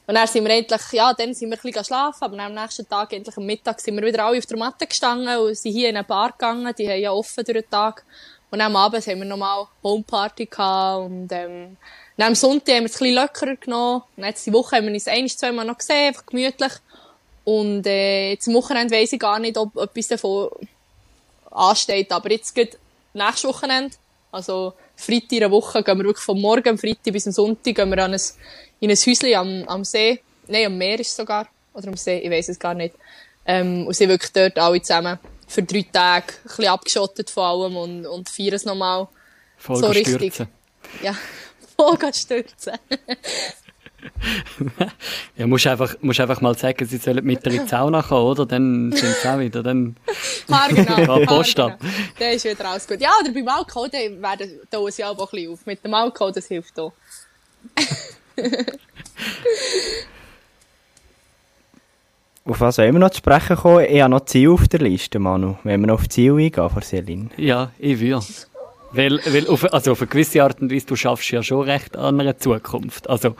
[0.06, 2.88] und dann sind wir endlich, ja, dann sind wir ein bisschen schlafen, aber am nächsten
[2.88, 5.90] Tag, endlich am Mittag, sind wir wieder alle auf der Matte gestanden und sind hier
[5.90, 8.04] in eine Bar gegangen, die haben ja offen durch den Tag.
[8.50, 11.76] Und am Abend haben wir nochmal Homeparty gehabt und, ähm,
[12.18, 14.02] dann am Sonntag haben wir es ein bisschen lockerer genommen.
[14.16, 16.72] Und jetzt die Woche haben wir uns ein, zweimal noch gesehen, einfach gemütlich.
[17.44, 20.50] Und äh, jetzt am Wochenende weiss ich gar nicht, ob etwas davon
[21.50, 22.10] ansteht.
[22.10, 22.76] Aber jetzt geht
[23.14, 23.96] nächstes Wochenende,
[24.32, 27.88] also Freitag in der Woche, gehen wir wirklich von morgen Freitag bis am Sonntag gehen
[27.88, 28.20] wir an ein,
[28.80, 30.20] in ein Häuschen am, am See.
[30.48, 31.46] Nein, am Meer ist es sogar.
[31.72, 32.96] Oder am See, ich weiss es gar nicht.
[33.46, 37.76] Ähm, und sind wirklich dort alle zusammen für drei Tage ein bisschen abgeschottet von allem
[37.76, 39.08] und, und feiern es nochmal.
[39.56, 40.46] Voll so richtig.
[41.02, 41.16] Ja,
[41.78, 42.74] voll stürzen.
[45.36, 48.46] ja, musst einfach, musst einfach mal sagen, sie sollen mit der Sauna kommen, oder?
[48.46, 49.96] Dann sind sie auch wieder, dann...
[50.50, 51.18] Haar genau.
[51.26, 51.78] Post ab.
[51.80, 51.92] Genau.
[52.18, 53.00] Dann ist wieder alles gut.
[53.00, 55.66] Ja, oder beim Alkohol, dann werden, da sie auch ein bisschen auf.
[55.66, 56.92] Mit dem Alkohol, das hilft auch.
[62.44, 63.84] Auf was wollen wir noch zu sprechen kommen?
[63.84, 65.58] Ich habe noch Ziel auf der Liste, Manu.
[65.64, 67.30] Wenn wir noch auf Ziel eingehen von Selin.
[67.36, 68.24] Ja, ich würde.
[68.90, 71.96] Weil, weil auf, also auf eine gewisse Art und Weise, du schaffst ja schon recht
[71.96, 73.08] an einer Zukunft.
[73.10, 73.36] Also,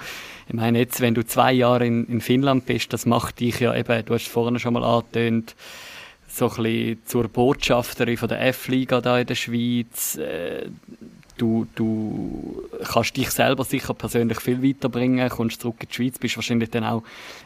[0.47, 3.75] ich meine jetzt, wenn du zwei Jahre in, in Finnland bist, das macht dich ja
[3.75, 5.55] eben, du hast vorhin schon mal angetönt,
[6.29, 10.17] so ein bisschen zur Botschafterin von der F-Liga da in der Schweiz.
[10.17, 10.67] Äh,
[11.39, 16.37] du, du kannst dich selber sicher persönlich viel weiterbringen, kommst zurück in die Schweiz, bist
[16.37, 17.03] wahrscheinlich dann auch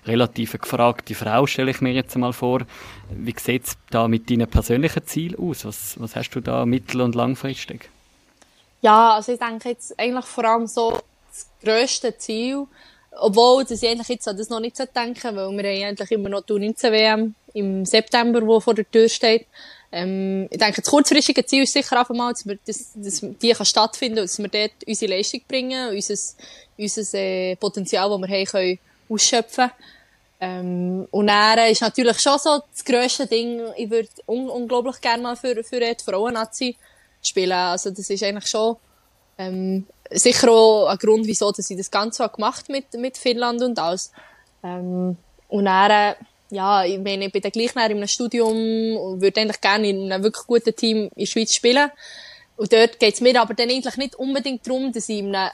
[0.06, 2.62] relativ eine gefragte Frau, stelle ich mir jetzt mal vor.
[3.10, 5.64] Wie sieht es da mit deinen persönlichen Zielen aus?
[5.64, 7.88] Was, was hast du da mittel- und langfristig?
[8.80, 10.98] Ja, also ich denke jetzt eigentlich vor allem so
[11.30, 12.66] das grösste Ziel,
[13.12, 16.10] obwohl dass ich eigentlich jetzt an das noch nicht so denken, weil wir haben eigentlich
[16.10, 19.46] immer noch die 19 WM im September, wo vor der Tür steht.
[19.92, 23.52] Ähm, ich denke, das kurzfristige Ziel ist sicher einfach mal, dass, wir, dass, dass die
[23.52, 26.14] kann stattfinden und dass wir dort unsere Leistung bringen, unser,
[26.78, 28.78] unser äh, Potenzial, das wir haben, können
[29.10, 29.70] ausschöpfen
[30.40, 35.22] ähm, Und dann ist natürlich schon so das grösste Ding, ich würde un unglaublich gerne
[35.22, 36.76] mal für, für die Frauen-Nazi
[37.22, 37.52] spielen.
[37.52, 38.76] Also das ist eigentlich schon
[39.38, 43.62] ähm, sicher auch ein Grund, wieso dass ich das Ganze auch gemacht mit mit Finnland
[43.62, 44.10] und alles.
[44.64, 45.16] Ähm,
[45.48, 46.16] und dann,
[46.52, 50.12] ja, ich meine, ich bin dann gleich in einem Studium und würde eigentlich gerne in
[50.12, 51.90] einem wirklich guten Team in der Schweiz spielen.
[52.56, 55.50] Und dort geht es mir aber dann eigentlich nicht unbedingt darum, dass ich in einem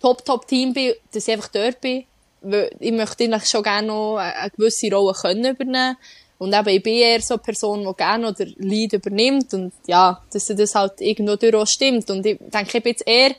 [0.00, 2.04] Top-Top-Team bin, dass ich einfach dort bin.
[2.40, 5.96] Weil ich möchte eigentlich schon gerne noch eine gewisse Rolle können übernehmen
[6.38, 10.20] und eben, ich bin eher so eine Person, die gerne oder Lead übernimmt und ja,
[10.32, 12.10] dass das halt irgendwo durch auch stimmt.
[12.10, 13.36] Und ich denke, ich bin jetzt eher,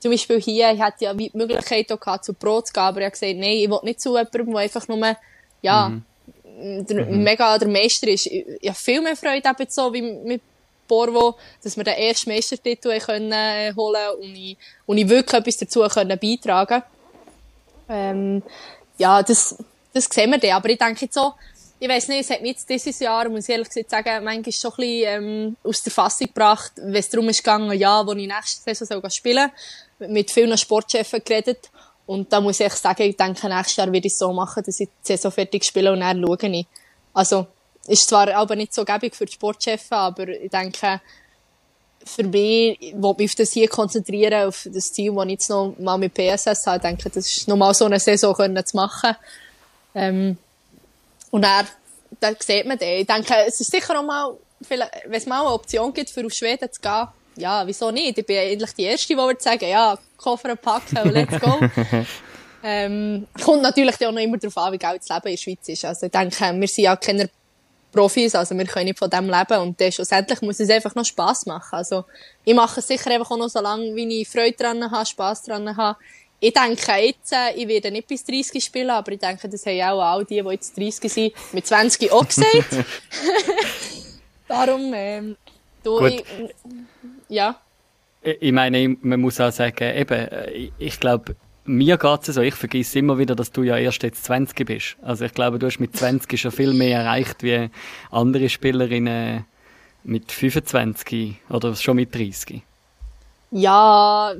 [0.00, 2.98] zum Beispiel hier, ich hatte ja die Möglichkeit auch gehabt, zu Pro zu gehen, aber
[2.98, 5.16] ich habe gesagt, nein, ich will nicht zu jemandem, der einfach nur,
[5.60, 6.04] ja, mhm.
[6.62, 7.22] Der, mhm.
[7.22, 8.26] mega der Meister ist.
[8.26, 10.42] Ich, ich habe viel mehr Freude eben so wie mit
[10.88, 14.56] Borvo, dass wir den ersten Meistertitel können äh, holen und ich,
[14.86, 16.82] und ich wirklich etwas dazu können beitragen.
[17.88, 18.42] Ähm,
[18.98, 19.56] ja, das,
[19.92, 20.52] das sehen wir dann.
[20.52, 21.32] Aber ich denke jetzt so,
[21.82, 24.52] ich weiß nicht, es hat mich jetzt dieses Jahr, muss ich ehrlich gesagt sagen, manchmal
[24.52, 28.12] schon ein bisschen, ähm, aus der Fassung gebracht, wenn es darum ist gegangen, ja, wo
[28.12, 29.50] ich nächste Saison soll spielen
[29.98, 31.71] soll, mit vielen Sportchefs geredet.
[32.06, 34.80] Und da muss ich sagen, ich denke, nächstes Jahr werde ich es so machen, dass
[34.80, 36.66] ich die Saison fertig spiele und dann schaue ich.
[37.14, 37.46] Also,
[37.86, 41.00] ist zwar aber nicht so gäbig für die Sportchefs, aber ich denke,
[42.04, 45.50] für mich, ich will mich auf das hier konzentrieren, auf das Ziel, das ich jetzt
[45.50, 46.76] noch mal mit PSS habe.
[46.76, 49.16] Ich denke, das ist noch mal so eine Saison können zu machen.
[49.94, 50.36] Ähm,
[51.30, 51.66] und er,
[52.20, 53.00] da sieht man den.
[53.00, 54.82] Ich denke, es ist sicher auch mal, wenn
[55.12, 58.18] es mal eine Option gibt, für auf Schweden zu gehen, ja, wieso nicht?
[58.18, 61.58] Ich bin eigentlich die Erste, die würde sagen, ja, Koffer packen, let's go.
[62.64, 65.68] ähm, kommt natürlich auch noch immer darauf an, wie geil das Leben in der Schweiz
[65.68, 65.84] ist.
[65.84, 67.30] Also ich denke, wir sind ja keine
[67.92, 71.04] Profis, also wir können nicht von dem leben und dann schlussendlich muss es einfach noch
[71.04, 71.76] Spass machen.
[71.76, 72.04] Also
[72.44, 75.42] ich mache es sicher einfach auch noch so lange, wie ich Freude dran habe, Spass
[75.42, 75.98] dran habe
[76.44, 79.80] ich denke jetzt, äh, ich werde nicht bis 30 spielen, aber ich denke, das haben
[79.80, 82.48] auch all die, die jetzt 30 sind, mit 20 auch gesagt.
[84.48, 85.36] Darum, ähm,
[85.84, 86.24] du, ich,
[87.32, 87.56] ja.
[88.22, 92.98] Ich meine, man muss auch sagen, eben, ich glaube, mir geht es so, ich vergesse
[92.98, 94.96] immer wieder, dass du ja erst jetzt 20 bist.
[95.02, 97.70] Also ich glaube, du hast mit 20 schon viel mehr erreicht wie
[98.10, 99.44] andere Spielerinnen
[100.04, 102.62] mit 25 oder schon mit 30.
[103.52, 104.34] Ja,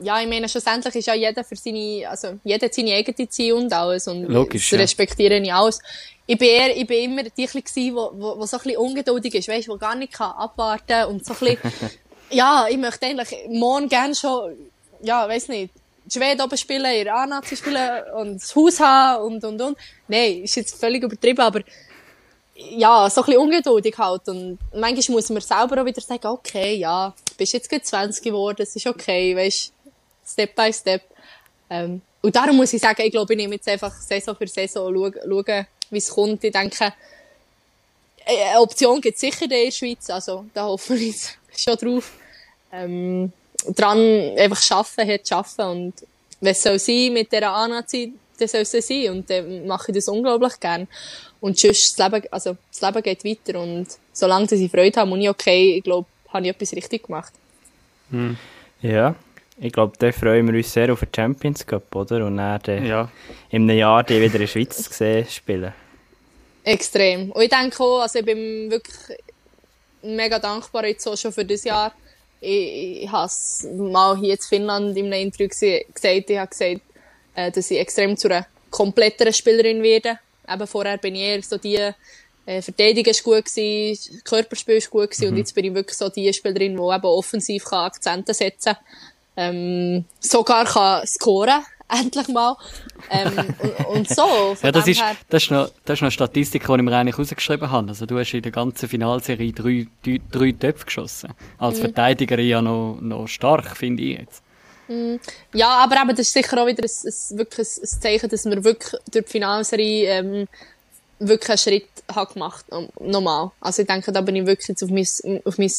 [0.00, 3.56] ja, ich meine, schlussendlich ist ja jeder für seine, also jeder hat seine eigene Ziele
[3.56, 5.80] und alles und Logisch, das respektiere ich alles.
[6.26, 7.46] Ich bin eher, ich bin immer die
[7.94, 11.32] wo, wo so ein bisschen ungeduldig ist, weißt, wo gar nicht kann abwarten und so
[11.34, 11.58] ein bisschen,
[12.30, 14.56] ja, ich möchte eigentlich morgen gerne schon,
[15.02, 15.72] ja, weiß nicht,
[16.12, 19.78] Schweden oben spielen, ihr A-Nazi spielen und das Haus haben und, und, und.
[20.06, 21.62] Nein, ist jetzt völlig übertrieben, aber
[22.54, 24.28] ja, so ein bisschen ungeduldig halt.
[24.28, 28.22] Und manchmal muss man selber auch wieder sagen, okay, ja, du bist jetzt gerade 20
[28.22, 29.72] geworden, es ist okay, weißt
[30.26, 31.02] Step by Step.
[31.70, 34.92] Ähm, und darum muss ich sagen, ich glaube, ich nehme jetzt einfach Saison für Saison
[34.94, 36.42] schauen, wie es kommt.
[36.42, 36.92] Ich denke,
[38.26, 40.96] eine Option gibt es sicher in der Schweiz, also da hoffe
[41.56, 42.12] ich schon drauf.
[42.72, 43.32] Ähm,
[43.74, 43.98] dran
[44.38, 45.94] einfach schaffen, hart schaffen und
[46.40, 49.94] wenn es soll sein mit dieser Anazi, dann soll es sein und dann mache ich
[49.96, 50.86] das unglaublich gern.
[51.40, 55.20] Und sonst, das Leben, also das Leben geht weiter und solange ich Freude habe und
[55.20, 57.32] ich okay, ich glaube, habe ich etwas richtig gemacht.
[58.10, 58.36] Hm.
[58.82, 59.14] Ja,
[59.58, 62.26] ich glaube, da freuen wir uns sehr auf den Champions Cup, oder?
[62.26, 63.10] Und dann äh, ja.
[63.50, 65.72] in einem Jahr die wieder in der Schweiz sehen, spielen.
[66.62, 67.30] Extrem.
[67.30, 69.18] Und ich denke auch, also ich bin wirklich
[70.06, 71.92] mega dankbar jetzt auch schon für das Jahr.
[72.40, 73.30] Ich, ich habe
[73.76, 76.80] mal hier in Finnland in einem Interview gesagt, ich habe gesagt,
[77.34, 80.18] äh, dass ich extrem zu einer kompletteren Spielerin werde.
[80.48, 81.92] Eben vorher bin ich eher so die,
[82.46, 85.30] äh, Verteidigung ist gut gewesen, Körperspiel ist gut gewesen mhm.
[85.32, 88.84] und jetzt bin ich wirklich so die Spielerin, die eben offensiv kann Akzente setzen kann
[89.36, 92.56] ähm, sogar kann scoren, endlich mal.
[93.10, 94.56] Ähm, und, und, so.
[94.62, 97.18] ja, das ist, das, ist noch, das ist noch eine Statistik, die ich mir eigentlich
[97.18, 97.88] rausgeschrieben habe.
[97.88, 101.30] Also du hast in der ganzen Finalserie drei, drei, drei Töpfe geschossen.
[101.58, 101.82] Als mhm.
[101.82, 104.42] Verteidigerin ja noch, noch stark, finde ich jetzt.
[104.88, 105.20] Mhm.
[105.52, 108.64] Ja, aber eben, das ist sicher auch wieder ein, ein, wirklich ein Zeichen, dass wir
[108.64, 110.48] wirklich durch die Finalserie ähm,
[111.18, 112.88] wirklich einen Schritt haben gemacht haben.
[113.00, 113.50] Normal.
[113.60, 115.72] Also ich denke, da bin ich wirklich jetzt auf mein, auf mein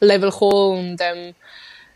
[0.00, 1.34] Level gekommen und ähm,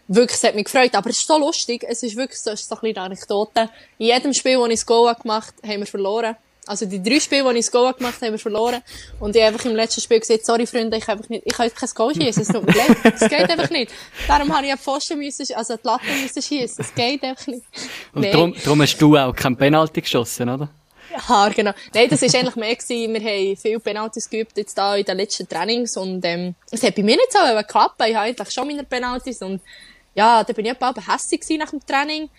[0.09, 0.95] wirklich, es hat mich gefreut.
[0.95, 1.85] Aber es ist so lustig.
[1.87, 3.71] Es ist wirklich so, es ist so ein bisschen Anekdote.
[3.99, 6.37] In jedem Spiel, das ich das Goal gemacht habe, haben wir verloren.
[6.67, 8.83] Also die drei Spiele, die ich das Goal gemacht habe, haben wir verloren.
[9.21, 11.71] Und ich habe einfach im letzten Spiel gesagt, sorry Freunde, ich, einfach nicht, ich kann
[11.73, 12.97] kein Goal schießen, es tut mir leid.
[13.05, 13.93] Es geht einfach nicht.
[14.27, 16.85] Darum habe ich einen Pfosten müssen, also die Latte müssen schießen.
[16.85, 17.63] Es geht einfach nicht.
[18.13, 18.33] Und nee.
[18.33, 20.69] darum, darum hast du auch kein Penalty geschossen, oder?
[21.29, 21.73] Ja, genau.
[21.95, 23.15] Nein, das war eigentlich mehr gewesen.
[23.15, 26.97] Wir haben viele Penalties geübt jetzt da in den letzten Trainings und, ähm, es hat
[26.97, 28.03] bei mir nicht so geklappt.
[28.07, 29.61] Ich habe eigentlich schon meine Penalties und,
[30.17, 32.31] ja, da bin ich etwa hässlich nach dem Training.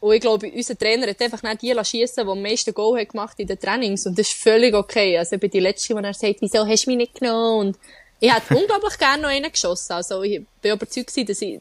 [0.00, 3.08] Und ich glaube, unser Trainer hat einfach nicht die schiessen, die am meisten Goal hat
[3.08, 4.06] gemacht in den Trainings.
[4.06, 5.18] Und das ist völlig okay.
[5.18, 7.68] Also, ich bin die Letzte, die er sagt, wieso hast du mich nicht genommen?
[7.68, 7.78] Und
[8.20, 9.94] ich hätte unglaublich gerne noch einen geschossen.
[9.94, 11.58] Also, ich bin überzeugt gewesen, dass ich,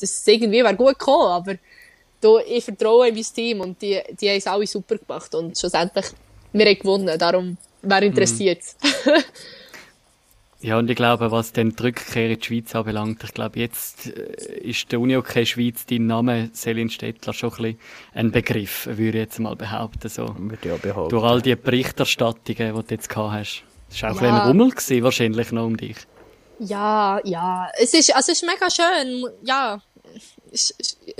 [0.00, 1.56] dass es irgendwie wäre gut gekommen, aber,
[2.20, 5.58] da, ich vertraue in mein Team und die, die haben es alle super gemacht und
[5.58, 6.06] schlussendlich,
[6.52, 8.62] wir haben gewonnen, darum, wer interessiert
[9.04, 9.10] mhm.
[10.62, 14.06] Ja, und ich glaube, was den die Rückkehr in die Schweiz anbelangt, ich glaube, jetzt
[14.06, 17.78] äh, ist der Uni-OK Schweiz, dein Name, Selin Stettler, schon ein bisschen
[18.14, 20.08] ein Begriff, würde ich jetzt mal behaupten.
[20.08, 20.36] So.
[20.38, 21.10] Würde ich auch behaupten.
[21.10, 23.64] Durch all die Berichterstattungen, die du jetzt gehabt hast.
[23.90, 24.42] Das war auch ja.
[24.42, 25.96] ein Rummel gewesen, wahrscheinlich noch um dich.
[26.60, 27.68] Ja, ja.
[27.80, 29.26] Es ist, also es ist mega schön.
[29.42, 29.82] Ja,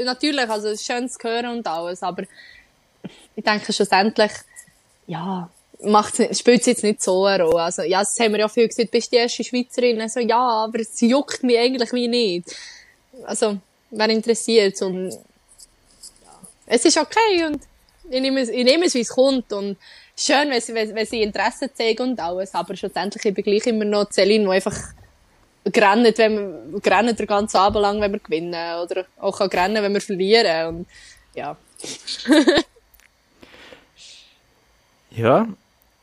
[0.05, 2.23] natürlich, also es ist schön zu hören und alles, aber
[3.35, 4.33] ich denke schlussendlich,
[5.07, 5.51] ja,
[5.85, 7.63] macht, spielt es jetzt nicht so eine Rolle.
[7.63, 10.01] Also, ja, das haben wir ja viel gesagt, bist du die erste Schweizerin?
[10.01, 12.55] Also, ja, aber es juckt mich eigentlich wie nicht.
[13.25, 13.59] Also,
[13.91, 17.63] wer interessiert und, ja, es ist okay und
[18.11, 19.77] ich nehme es, ich nehme es wie es kommt und
[20.17, 23.85] schön, wenn sie, wenn, sie Interesse zeigen und alles, aber schlussendlich ich bin gleich immer
[23.85, 24.77] noch Celine, die einfach
[25.65, 28.79] gerannt, wenn wir, gerannt den ganzen Abend lang, wenn wir gewinnen.
[28.81, 30.67] Oder auch kann rennen, wenn wir verlieren.
[30.69, 30.87] Und,
[31.35, 31.57] ja.
[35.11, 35.49] ja,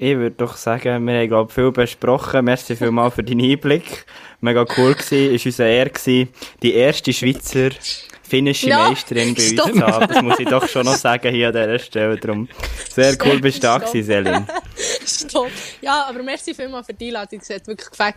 [0.01, 2.45] ich würde doch sagen, wir haben, glaube viel besprochen.
[2.45, 4.05] Merci vielmals für deinen Einblick.
[4.39, 5.35] Mega cool gewesen.
[5.35, 6.29] Ist unser Ehr gewesen,
[6.63, 7.71] die erste Schweizer
[8.23, 9.65] finnische ja, Meisterin bei stopp.
[9.65, 10.07] uns zu haben.
[10.07, 12.15] Das muss ich doch schon noch sagen hier an dieser Stelle.
[12.15, 12.47] Darum
[12.89, 14.47] sehr cool bist du da gewesen, Selin.
[15.05, 15.51] Stopp.
[15.81, 17.41] Ja, aber merci vielmals für die Einladung.
[17.41, 18.15] Es hat wirklich gefällt.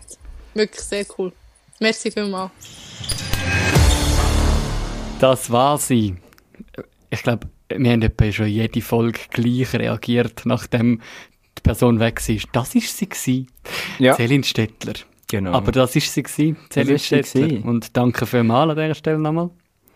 [0.54, 1.32] Wirklich sehr cool.
[1.80, 2.52] Merci vielmals.
[5.18, 6.14] Das war sie.
[7.10, 11.00] Ich glaube, wir haben etwa schon jede Folge gleich reagiert, nachdem
[11.62, 12.36] die Person weg war.
[12.52, 13.08] Das war sie.
[13.08, 13.46] Gewesen.
[13.98, 14.14] Ja.
[14.14, 14.94] Celine Stettler.
[15.28, 15.52] Genau.
[15.52, 17.48] Aber das war sie, gewesen, Celine Stettler.
[17.48, 17.58] Sie.
[17.58, 19.50] Und danke vielmals an dieser Stelle nochmal.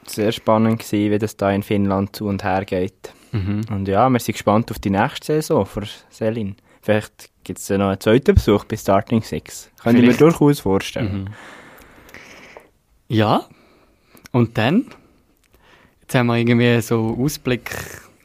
[0.07, 3.13] Sehr spannend gewesen, wie das da in Finnland zu und her geht.
[3.33, 3.63] Mhm.
[3.71, 6.55] Und ja, wir sind gespannt auf die nächste Saison für Celine.
[6.81, 9.71] Vielleicht gibt es noch einen zweiten Besuch bei Starting Six.
[9.83, 11.25] Könnte ich mir durchaus vorstellen.
[11.25, 11.29] Mhm.
[13.09, 13.47] Ja,
[14.33, 14.87] und dann?
[16.01, 17.71] Jetzt haben wir irgendwie so Ausblick.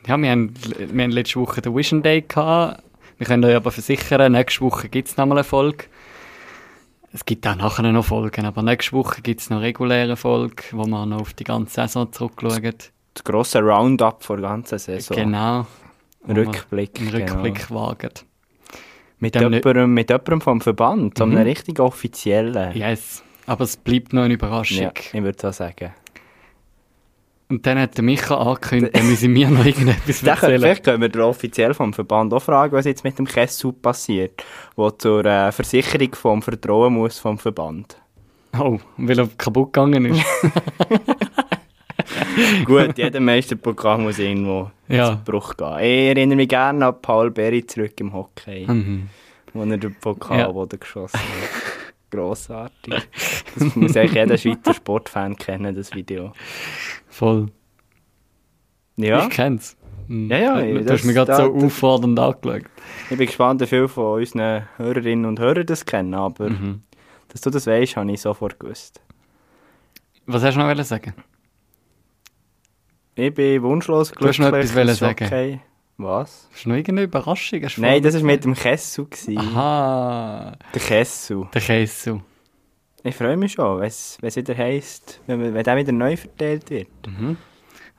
[0.07, 2.83] Ja, wir haben, wir haben letzte Woche den Vision Day gehabt.
[3.21, 5.85] Wir können euch aber versichern, nächste Woche gibt es nochmal eine Folge.
[7.13, 10.85] Es gibt auch nachher noch Folgen, aber nächste Woche gibt es noch reguläre Folge, wo
[10.87, 12.73] wir noch auf die ganze Saison zurückschauen.
[13.13, 15.15] Das grosse Roundup vor der ganzen Saison.
[15.15, 15.67] Genau.
[16.27, 16.99] Rückblick.
[16.99, 17.89] Einen Rückblick genau.
[17.89, 18.09] wagen.
[19.19, 21.41] Mit, jemandem, mit jemandem vom Verband, so einem mhm.
[21.41, 22.75] richtig offiziellen.
[22.75, 24.81] Yes, aber es bleibt noch eine Überraschung.
[24.81, 25.93] Ja, ich würde so sagen.
[27.51, 30.61] Und dann hat der Micha angekündigt, dann müssen wir noch irgendetwas erzählen.
[30.61, 34.45] Vielleicht können wir den offiziell vom Verband auch fragen, was jetzt mit dem Kessel passiert,
[34.77, 37.97] wo zur äh, Versicherung vom Vertrauen muss vom Verband.
[38.57, 40.25] Oh, weil er kaputt gegangen ist.
[42.65, 45.07] Gut, jeder Meisterpokal muss irgendwo ja.
[45.07, 45.79] zu Bruch gehen.
[45.79, 49.09] Ich erinnere mich gerne an Paul Berry zurück im Hockey, mhm.
[49.53, 50.77] wo er den Pokal ja.
[50.77, 51.81] geschossen hat.
[52.11, 53.07] Grossartig.
[53.55, 56.33] Das muss eigentlich jeder Schweizer Sportfan kennen, das Video.
[57.11, 57.47] Voll.
[58.95, 59.23] Ja.
[59.23, 59.77] Ich kenn's.
[60.07, 60.29] Hm.
[60.29, 60.61] Ja, ja.
[60.61, 62.63] Du das, hast mich gerade so auffordernd angeschaut.
[63.09, 66.83] Ich bin gespannt, wie viele von unseren Hörerinnen und Hörern das kennen, aber mhm.
[67.27, 69.01] dass du das weißt, habe ich sofort gewusst.
[70.25, 71.13] Was hast du noch sagen?
[73.15, 74.37] Ich bin wunschlos glücklich.
[74.37, 75.25] Du hast noch etwas sagen.
[75.25, 75.59] Okay.
[75.97, 76.49] Was?
[76.55, 77.61] Ist noch irgendeine Überraschung?
[77.77, 79.07] Nein, das war mit dem Kessel.
[79.35, 80.57] Aha.
[80.73, 81.47] Der Kessel.
[81.53, 82.21] Der Kessel.
[83.03, 86.87] Ich freue mich schon, wenn es wieder heisst, wenn, wenn der wieder neu verteilt wird.
[87.07, 87.37] Mhm.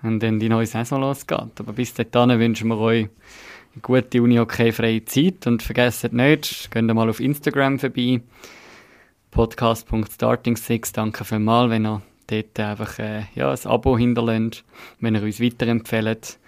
[0.03, 1.59] Und dann die neue Saison losgeht.
[1.59, 3.09] Aber bis dahin wünschen wir euch
[3.75, 8.21] eine gute Uni-Hockey-freie Zeit und vergesst nicht, geht mal auf Instagram vorbei,
[9.33, 10.93] podcast.starting6.
[10.93, 14.65] Danke vielmals, wenn ihr dort einfach äh, ja, ein Abo hinterlässt,
[15.01, 16.39] wenn ihr uns weiterempfehlt.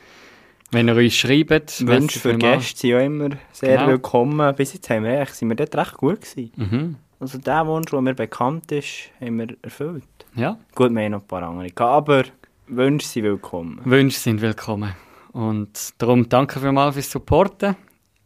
[0.70, 3.88] Wenn ihr uns schreibt, Wünsche für Gäste sind ja immer sehr Genau.
[3.88, 4.54] willkommen.
[4.56, 6.52] Bis jetzt haben wir sind wir dort recht gut gewesen.
[6.56, 6.96] Mhm.
[7.24, 10.04] Also der Wunsch, der mir bekannt ist, haben wir erfüllt.
[10.34, 12.24] Ja, Gut, wir haben noch ein paar andere aber
[12.66, 13.80] Wünsche sind willkommen.
[13.82, 14.94] Wünsche sind willkommen.
[15.32, 17.76] Und darum danke vielmals fürs Supporten,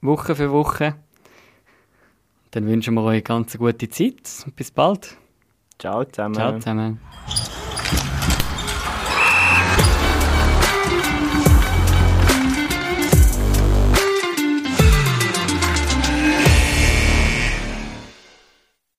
[0.00, 0.96] Woche für Woche.
[2.50, 4.46] Dann wünschen wir euch eine ganz gute Zeit.
[4.56, 5.16] Bis bald.
[5.78, 6.34] Ciao zusammen.
[6.34, 7.00] Ciao zusammen.